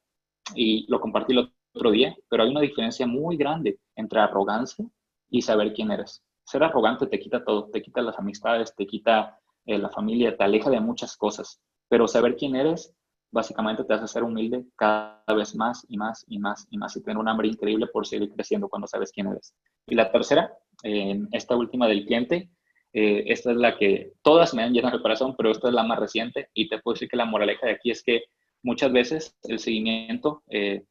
[0.55, 4.85] y lo compartí el otro día, pero hay una diferencia muy grande entre arrogancia
[5.29, 6.23] y saber quién eres.
[6.43, 10.43] Ser arrogante te quita todo, te quita las amistades, te quita eh, la familia, te
[10.43, 12.95] aleja de muchas cosas, pero saber quién eres
[13.32, 17.01] básicamente te hace ser humilde cada vez más y más y más y más y
[17.03, 19.53] tener un hambre increíble por seguir creciendo cuando sabes quién eres.
[19.88, 20.53] Y la tercera,
[20.84, 22.49] eh, esta última del cliente,
[22.93, 25.84] eh, esta es la que todas me han llenado el corazón, pero esta es la
[25.84, 28.24] más reciente y te puedo decir que la moraleja de aquí es que
[28.63, 30.86] muchas veces el seguimiento eh,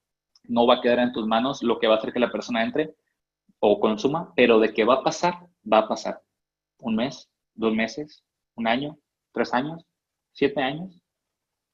[0.45, 2.62] no va a quedar en tus manos, lo que va a hacer que la persona
[2.62, 2.95] entre
[3.59, 6.20] o consuma, pero de que va a pasar, va a pasar.
[6.79, 8.22] Un mes, dos meses,
[8.57, 8.98] un año,
[9.32, 9.84] tres años,
[10.32, 11.00] siete años,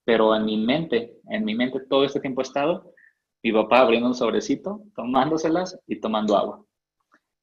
[0.04, 2.92] pero en mi mente, en mi mente todo este tiempo he estado
[3.42, 6.64] mi papá abriendo un sobrecito, tomándoselas y tomando agua.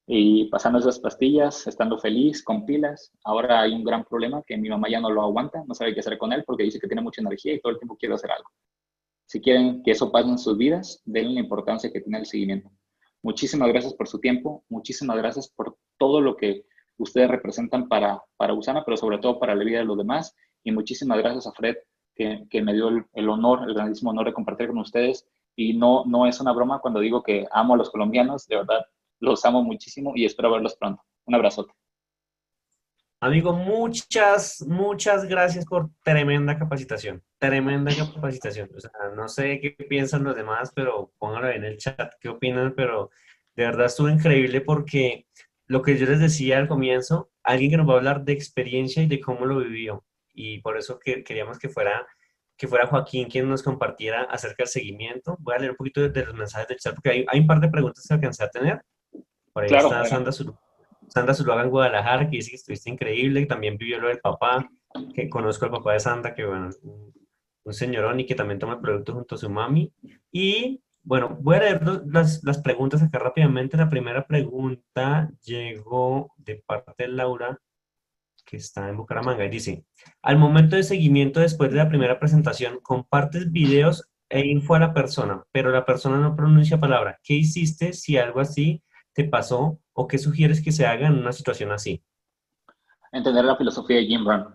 [0.05, 3.11] Y pasando esas pastillas, estando feliz, con pilas.
[3.23, 5.99] Ahora hay un gran problema que mi mamá ya no lo aguanta, no sabe qué
[5.99, 8.31] hacer con él porque dice que tiene mucha energía y todo el tiempo quiere hacer
[8.31, 8.49] algo.
[9.25, 12.69] Si quieren que eso pase en sus vidas, denle la importancia que tiene el seguimiento.
[13.23, 16.63] Muchísimas gracias por su tiempo, muchísimas gracias por todo lo que
[16.97, 20.35] ustedes representan para, para Usana, pero sobre todo para la vida de los demás.
[20.63, 21.77] Y muchísimas gracias a Fred
[22.15, 25.27] que, que me dio el, el, honor, el grandísimo honor de compartir con ustedes.
[25.55, 28.85] Y no, no es una broma cuando digo que amo a los colombianos, de verdad,
[29.19, 31.03] los amo muchísimo y espero verlos pronto.
[31.25, 31.73] Un abrazote.
[33.19, 38.69] Amigo, muchas, muchas gracias por tremenda capacitación, tremenda capacitación.
[38.75, 42.75] O sea, no sé qué piensan los demás, pero pónganlo en el chat, qué opinan,
[42.75, 43.09] pero
[43.55, 45.26] de verdad estuvo increíble porque
[45.67, 49.03] lo que yo les decía al comienzo, alguien que nos va a hablar de experiencia
[49.03, 50.03] y de cómo lo vivió.
[50.33, 52.07] Y por eso que queríamos que fuera,
[52.55, 55.37] que fuera Joaquín quien nos compartiera acerca del seguimiento.
[55.39, 57.59] Voy a leer un poquito de, los mensajes del chat porque hay, hay, un par
[57.59, 58.81] de preguntas que alcancé a tener.
[59.51, 60.31] Por ahí está Sandra,
[61.07, 64.69] Sandra Zuluaga en Guadalajara, que dice que estuviste increíble, que también vivió lo del papá,
[65.13, 66.69] que conozco al papá de Sandra, que bueno,
[67.63, 69.91] un señorón y que también toma el producto junto a su mami.
[70.31, 73.77] Y bueno, voy a leer las, las, preguntas acá rápidamente.
[73.77, 77.61] La primera pregunta llegó de parte de Laura,
[78.45, 79.85] que está en Bucaramanga, y dice,
[80.21, 84.93] al momento de seguimiento después de la primera presentación, compartes videos e info a la
[84.93, 87.17] persona, pero la persona no pronuncia palabra.
[87.23, 88.83] ¿Qué hiciste si algo así
[89.13, 92.03] te pasó o qué sugieres que se haga en una situación así?
[93.13, 94.53] Entender la filosofía de Jim Brown.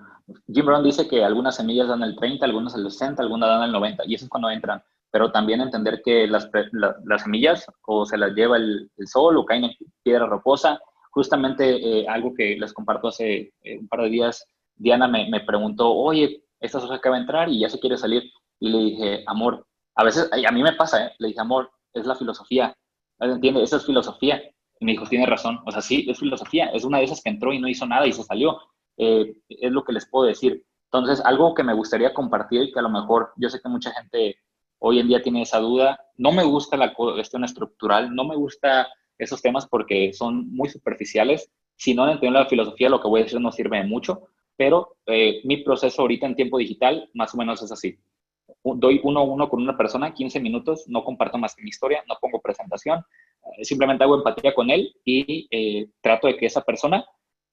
[0.53, 3.73] Jim Brown dice que algunas semillas dan el 30, algunas el 60, algunas dan el
[3.73, 4.83] 90, y eso es cuando entran
[5.13, 9.65] pero también entender que las, las semillas o se las lleva el, sol o caen
[9.65, 10.81] en piedra rocosa.
[11.11, 15.41] Justamente eh, algo que les comparto hace eh, un par de días, Diana me, me,
[15.41, 18.23] preguntó, oye, esta soja acaba de entrar y ya se quiere salir.
[18.59, 21.13] Y le dije, amor, a veces, a mí me pasa, ¿eh?
[21.19, 22.75] le dije, amor, es la filosofía.
[23.21, 23.65] ¿Entiendes?
[23.65, 24.43] Esa es filosofía.
[24.81, 25.61] Y me dijo, tiene razón.
[25.67, 26.67] O sea, sí, es filosofía.
[26.69, 28.59] Es una de esas que entró y no hizo nada y se salió.
[28.97, 30.65] Eh, es lo que les puedo decir.
[30.91, 34.37] Entonces, algo que me gustaría compartir, que a lo mejor yo sé que mucha gente
[34.83, 35.99] hoy en día tiene esa duda.
[36.17, 41.51] No me gusta la cuestión estructural, no me gusta esos temas porque son muy superficiales.
[41.77, 44.97] Si no entiendo la filosofía, lo que voy a decir no sirve de mucho, pero
[45.07, 47.97] eh, mi proceso ahorita en tiempo digital más o menos es así.
[48.65, 52.03] Doy uno a uno con una persona, 15 minutos, no comparto más que mi historia,
[52.09, 53.05] no pongo presentación,
[53.59, 57.05] eh, simplemente hago empatía con él y eh, trato de que esa persona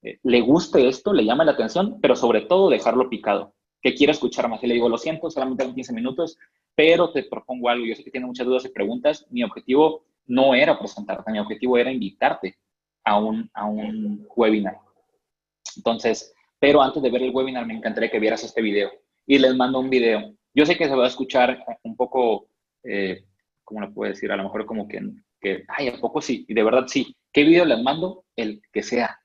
[0.01, 4.47] le guste esto, le llame la atención, pero sobre todo dejarlo picado, que quiera escuchar
[4.47, 4.63] más.
[4.63, 6.37] Y le digo, lo siento, solamente 15 minutos,
[6.79, 7.85] pero te propongo algo.
[7.85, 9.27] Yo sé que tienes muchas dudas y preguntas.
[9.31, 12.55] Mi objetivo no era presentarte, mi objetivo era invitarte
[13.03, 14.77] a un, a un webinar.
[15.75, 18.91] Entonces, pero antes de ver el webinar, me encantaría que vieras este video.
[19.27, 20.33] Y les mando un video.
[20.53, 22.47] Yo sé que se va a escuchar un poco,
[22.83, 23.25] eh,
[23.65, 24.31] ¿cómo lo puedo decir?
[24.31, 25.01] A lo mejor como que,
[25.41, 26.45] que, ay, ¿a poco sí?
[26.47, 27.13] Y de verdad sí.
[27.33, 28.23] ¿Qué video les mando?
[28.37, 29.19] El que sea.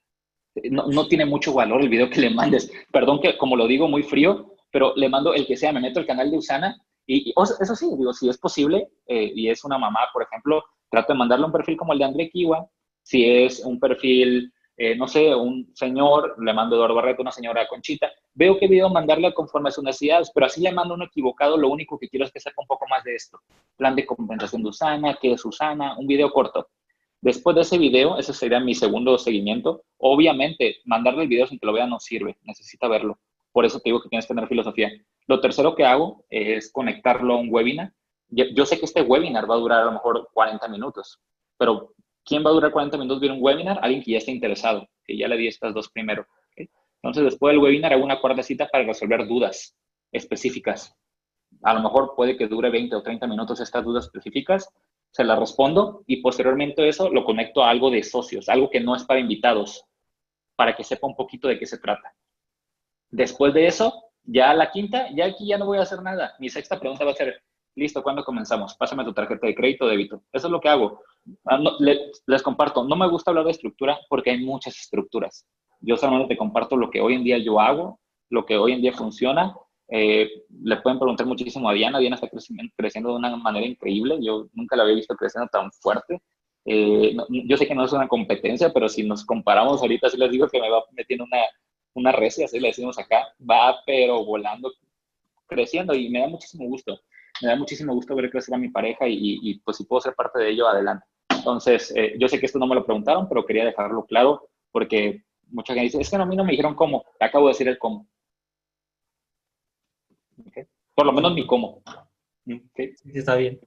[0.72, 2.72] No, no tiene mucho valor el video que le mandes.
[2.90, 5.72] Perdón que, como lo digo, muy frío, pero le mando el que sea.
[5.72, 9.48] Me meto al canal de Usana y, eso sí, digo, si es posible, eh, y
[9.48, 12.66] es una mamá, por ejemplo, trato de mandarle un perfil como el de André Kiwa.
[13.02, 17.68] Si es un perfil, eh, no sé, un señor, le mando Eduardo Barreto, una señora
[17.68, 18.10] Conchita.
[18.32, 21.56] Veo qué video mandarle conforme a sus necesidades, pero así le mando uno equivocado.
[21.56, 23.38] Lo único que quiero es que sepa un poco más de esto.
[23.76, 26.68] Plan de compensación de Usana, qué es Usana, un video corto.
[27.20, 29.84] Después de ese video, ese sería mi segundo seguimiento.
[29.98, 33.18] Obviamente, mandarle el video sin que lo vea no sirve, necesita verlo.
[33.54, 34.90] Por eso te digo que tienes que tener filosofía.
[35.28, 37.92] Lo tercero que hago es conectarlo a un webinar.
[38.28, 41.20] Yo, sé que este webinar va a durar a lo mejor 40 minutos,
[41.56, 41.94] pero
[42.24, 43.78] ¿quién va a durar 40 minutos viendo un webinar?
[43.80, 46.26] Alguien que ya esté interesado, que ya le di estas dos primero.
[46.56, 49.76] Entonces, después del webinar hago una cuarta cita para resolver dudas
[50.10, 50.92] específicas.
[51.62, 54.68] A lo mejor puede que dure 20 o 30 minutos estas dudas específicas,
[55.12, 58.96] se las respondo y posteriormente eso lo conecto a algo de socios, algo que no
[58.96, 59.84] es para invitados,
[60.56, 62.16] para que sepa un poquito de qué se trata.
[63.10, 66.34] Después de eso, ya la quinta, ya aquí ya no voy a hacer nada.
[66.38, 67.42] Mi sexta pregunta va a ser,
[67.76, 68.74] listo, ¿cuándo comenzamos?
[68.74, 70.22] Pásame tu tarjeta de crédito o débito.
[70.32, 71.02] Eso es lo que hago.
[71.46, 71.58] Ah,
[72.26, 75.46] les comparto, no me gusta hablar de estructura porque hay muchas estructuras.
[75.80, 78.00] Yo solamente te comparto lo que hoy en día yo hago,
[78.30, 79.54] lo que hoy en día funciona.
[79.88, 80.30] Eh,
[80.62, 81.98] le pueden preguntar muchísimo a Diana.
[81.98, 82.28] Diana está
[82.76, 84.18] creciendo, de una manera increíble.
[84.22, 86.22] Yo nunca la había visto creciendo tan fuerte.
[86.64, 90.30] Eh, yo sé que no es una competencia, pero si nos comparamos ahorita, sí les
[90.30, 91.38] digo que me va metiendo una,
[91.94, 94.72] una recia, así le decimos acá, va pero volando,
[95.46, 97.00] creciendo y me da muchísimo gusto.
[97.42, 100.38] Me da muchísimo gusto ver crecer a mi pareja y, pues si puedo ser parte
[100.38, 101.06] de ello, adelante.
[101.30, 105.24] Entonces, eh, yo sé que esto no me lo preguntaron, pero quería dejarlo claro porque
[105.48, 107.68] mucha gente dice, es que a mí no me dijeron cómo, te acabo de decir
[107.68, 108.06] el cómo.
[110.94, 111.82] Por lo menos mi cómo.
[112.46, 113.60] Sí, está bien.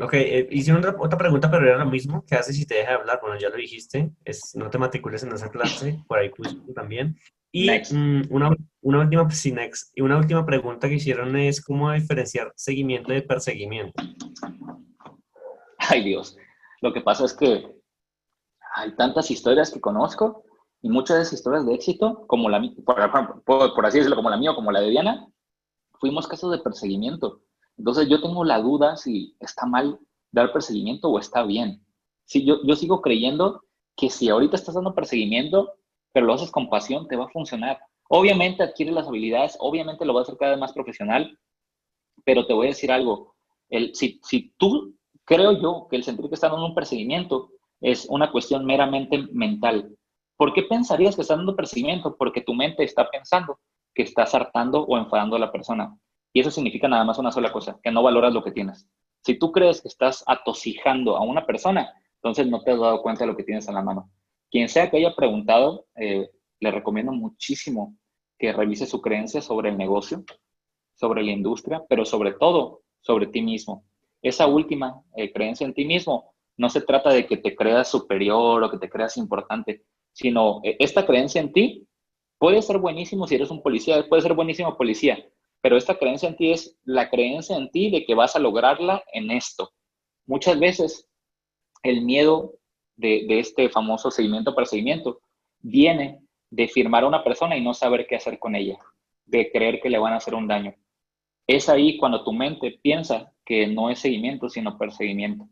[0.00, 2.24] Ok, eh, hicieron otra, pregunta, pero era lo mismo.
[2.26, 3.20] ¿Qué haces si te deja de hablar?
[3.22, 7.16] Bueno, ya lo dijiste, es no te matricules en esa clase, por ahí puse también.
[7.52, 9.92] Y mm, una, una, última, sí, next.
[9.94, 14.02] Y una última pregunta que hicieron es cómo diferenciar seguimiento de perseguimiento.
[15.78, 16.36] Ay Dios,
[16.80, 17.64] lo que pasa es que
[18.74, 20.42] hay tantas historias que conozco
[20.82, 22.60] y muchas de esas historias de éxito, como la
[23.44, 25.28] por, por así decirlo, como la mía o como la de Diana,
[26.00, 27.43] fuimos casos de perseguimiento
[27.76, 29.98] entonces yo tengo la duda si está mal
[30.30, 31.84] dar perseguimiento o está bien.
[32.24, 33.62] Si yo, yo sigo creyendo
[33.96, 35.74] que si ahorita estás dando perseguimiento,
[36.12, 37.78] pero lo haces con pasión, te va a funcionar.
[38.08, 41.38] Obviamente adquiere las habilidades, obviamente lo va a hacer cada vez más profesional,
[42.24, 43.34] pero te voy a decir algo.
[43.68, 44.94] El, si, si tú,
[45.24, 47.50] creo yo, que el sentir que está dando un perseguimiento
[47.80, 49.96] es una cuestión meramente mental.
[50.36, 52.16] ¿Por qué pensarías que estás dando perseguimiento?
[52.16, 53.58] Porque tu mente está pensando
[53.94, 55.96] que estás hartando o enfadando a la persona.
[56.34, 58.88] Y eso significa nada más una sola cosa, que no valoras lo que tienes.
[59.22, 63.24] Si tú crees que estás atocijando a una persona, entonces no te has dado cuenta
[63.24, 64.10] de lo que tienes en la mano.
[64.50, 66.28] Quien sea que haya preguntado, eh,
[66.58, 67.96] le recomiendo muchísimo
[68.36, 70.24] que revise su creencia sobre el negocio,
[70.94, 73.84] sobre la industria, pero sobre todo sobre ti mismo.
[74.20, 78.62] Esa última eh, creencia en ti mismo no se trata de que te creas superior
[78.62, 81.86] o que te creas importante, sino eh, esta creencia en ti
[82.38, 85.24] puede ser buenísimo si eres un policía, puede ser buenísimo policía,
[85.64, 89.02] pero esta creencia en ti es la creencia en ti de que vas a lograrla
[89.14, 89.72] en esto.
[90.26, 91.08] Muchas veces
[91.82, 92.52] el miedo
[92.96, 95.22] de, este famoso seguimiento para seguimiento
[95.60, 98.76] viene de firmar a una persona y no saber qué hacer con ella,
[99.24, 100.74] de creer que le van a hacer un daño.
[101.46, 105.48] Es ahí cuando tu mente piensa que no es seguimiento, sino perseguimiento.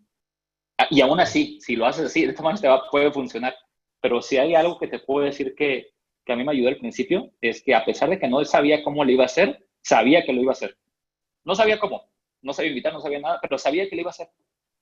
[0.76, 3.54] Ah, y aún así, si lo haces así, de esta manera puede funcionar.
[4.02, 5.86] Pero si hay algo que te puedo decir que,
[6.26, 8.84] que a mí me ayudó al principio, es que a pesar de que no sabía
[8.84, 10.76] cómo lo iba a hacer, sabía que lo iba a hacer.
[11.44, 12.08] No sabía cómo,
[12.40, 14.28] no sabía invitar, no sabía nada, pero sabía que lo iba a hacer.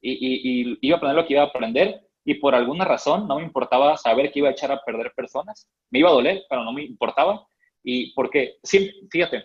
[0.01, 3.27] Y, y, y iba a aprender lo que iba a aprender y por alguna razón
[3.27, 5.69] no me importaba saber que iba a echar a perder personas.
[5.91, 7.47] Me iba a doler, pero no me importaba.
[7.83, 9.45] Y porque, sí, fíjate,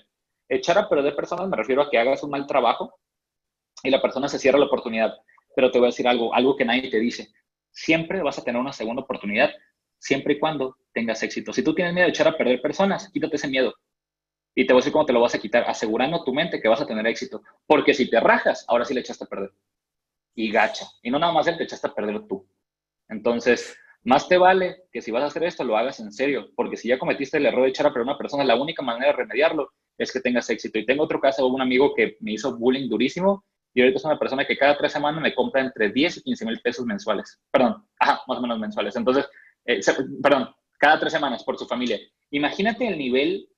[0.50, 2.94] echar a perder personas me refiero a que hagas un mal trabajo
[3.84, 5.18] y la persona se cierra la oportunidad.
[5.56, 7.30] Pero te voy a decir algo, algo que nadie te dice.
[7.72, 9.52] Siempre vas a tener una segunda oportunidad,
[10.00, 11.54] siempre y cuando tengas éxito.
[11.54, 13.74] Si tú tienes miedo de echar a perder personas, quítate ese miedo.
[14.56, 16.70] Y te voy a decir cómo te lo vas a quitar, asegurando tu mente que
[16.70, 17.44] vas a tener éxito.
[17.68, 19.52] Porque si te rajas, ahora sí le echaste a perder.
[20.34, 20.86] Y gacha.
[21.04, 22.48] Y no nada más él te echaste a perder tú.
[23.10, 26.78] Entonces, más te vale que si vas a hacer esto, lo hagas en serio, porque
[26.78, 29.18] si ya cometiste el error de echar a perder una persona, la única manera de
[29.18, 30.80] remediarlo es que tengas éxito.
[30.80, 33.44] Y tengo otro caso de un amigo que me hizo bullying durísimo
[33.74, 36.46] y ahorita es una persona que cada tres semanas me compra entre 10 y 15
[36.46, 37.42] mil pesos mensuales.
[37.52, 38.96] Perdón, ajá, más o menos mensuales.
[38.96, 39.28] Entonces,
[39.66, 39.82] eh,
[40.24, 42.00] perdón, cada tres semanas por su familia.
[42.32, 43.50] Imagínate el nivel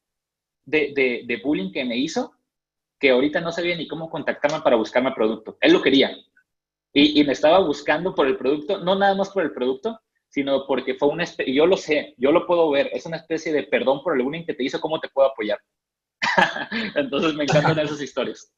[0.67, 2.33] de, de, de bullying que me hizo,
[2.99, 5.57] que ahorita no sabía ni cómo contactarme para buscarme producto.
[5.61, 6.15] Él lo quería,
[6.93, 9.99] y, me estaba buscando por el producto, no nada más por el producto,
[10.29, 13.53] sino porque fue una especie, yo lo sé, yo lo puedo ver, es una especie
[13.53, 15.59] de perdón por el bullying que te hizo, ¿cómo te puedo apoyar?
[16.95, 18.51] Entonces me encantan esas historias.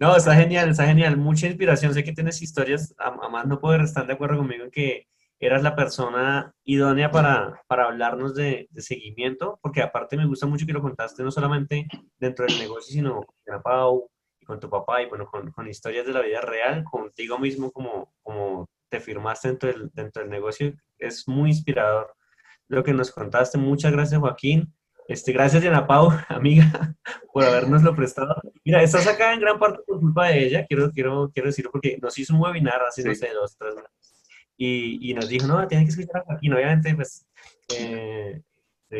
[0.00, 4.06] No, está genial, está genial, mucha inspiración, sé que tienes historias, además no puedo estar
[4.06, 5.08] de acuerdo conmigo en que
[5.40, 10.66] eras la persona idónea para, para hablarnos de, de, seguimiento, porque aparte me gusta mucho
[10.66, 11.86] que lo contaste no solamente
[12.18, 14.10] dentro del negocio, sino con Pau,
[14.44, 18.12] con tu papá y bueno, con, con, historias de la vida real, contigo mismo como,
[18.22, 20.72] como te firmaste dentro del, dentro del negocio.
[20.98, 22.14] Es muy inspirador
[22.68, 23.58] lo que nos contaste.
[23.58, 24.72] Muchas gracias, Joaquín.
[25.06, 26.94] Este, gracias, Diana Pau, amiga,
[27.32, 28.40] por habernoslo prestado.
[28.64, 31.98] Mira, estás acá en gran parte por culpa de ella, quiero, quiero, quiero decirlo, porque
[32.00, 34.13] nos hizo un webinar hace, no sé, dos, tres meses.
[34.56, 36.54] Y, y, nos dijo, no, tienes que escuchar a Joaquín.
[36.54, 37.26] Obviamente, pues,
[37.76, 38.42] eh,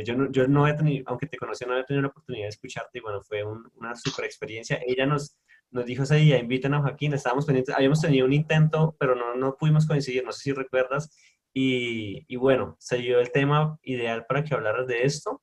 [0.03, 2.49] yo no, yo no había tenido, aunque te conocí, no había tenido la oportunidad de
[2.49, 4.81] escucharte y bueno, fue una super experiencia.
[4.85, 5.37] Ella nos,
[5.71, 9.35] nos dijo ese día, invitan a Joaquín, estábamos pendientes, habíamos tenido un intento, pero no,
[9.35, 11.17] no pudimos coincidir, no sé si recuerdas.
[11.53, 15.41] Y, y, bueno, se dio el tema ideal para que hablaras de esto.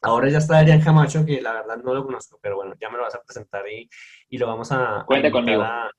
[0.00, 2.96] Ahora ya está Adrián Camacho, que la verdad no lo conozco, pero bueno, ya me
[2.96, 3.90] lo vas a presentar y,
[4.30, 5.04] y lo vamos a...
[5.06, 5.90] Cuenta conmigo a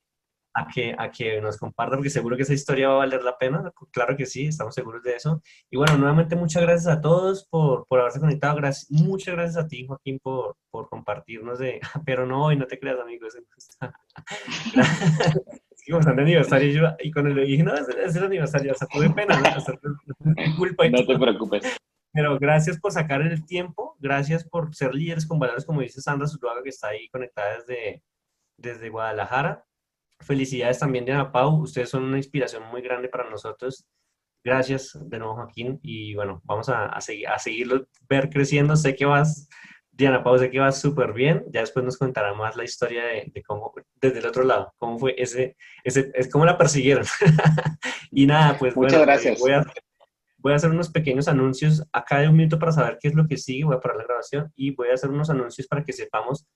[0.73, 3.71] que, a que nos comparta, porque seguro que esa historia va a valer la pena.
[3.91, 5.41] Claro que sí, estamos seguros de eso.
[5.69, 8.55] Y bueno, nuevamente muchas gracias a todos por, por haberse conectado.
[8.55, 11.79] Gracias, muchas gracias a ti, Joaquín, por, por compartirnos de...
[12.05, 13.35] Pero no, hoy no te creas, amigos.
[13.35, 13.77] es
[15.85, 19.09] que de aniversario, yo, y con el dije, no, es, el aniversario, o sea, tuve
[19.09, 20.55] pena, ¿no?
[20.57, 20.89] culpa.
[20.89, 21.77] no te preocupes.
[22.13, 26.27] Pero gracias por sacar el tiempo, gracias por ser líderes con valores, como dice Sandra
[26.27, 28.03] Zuluaga, que está ahí conectada desde,
[28.57, 29.65] desde Guadalajara.
[30.22, 31.61] Felicidades también, Diana Pau.
[31.61, 33.86] Ustedes son una inspiración muy grande para nosotros.
[34.43, 35.80] Gracias de nuevo, Joaquín.
[35.84, 38.76] Y bueno, vamos a, a, seguir, a seguirlo, ver creciendo.
[38.76, 39.47] Sé que vas,
[39.91, 41.43] Diana Pau, sé que vas súper bien.
[41.51, 44.97] Ya después nos contará más la historia de, de, cómo, desde el otro lado, cómo
[44.97, 47.05] fue ese, ese es cómo la persiguieron.
[48.11, 49.39] y nada, pues Muchas bueno, gracias.
[49.39, 49.65] Voy a,
[50.38, 53.28] voy a hacer unos pequeños anuncios acá de un minuto para saber qué es lo
[53.28, 53.65] que sigue.
[53.65, 56.47] Voy a parar la grabación y voy a hacer unos anuncios para que sepamos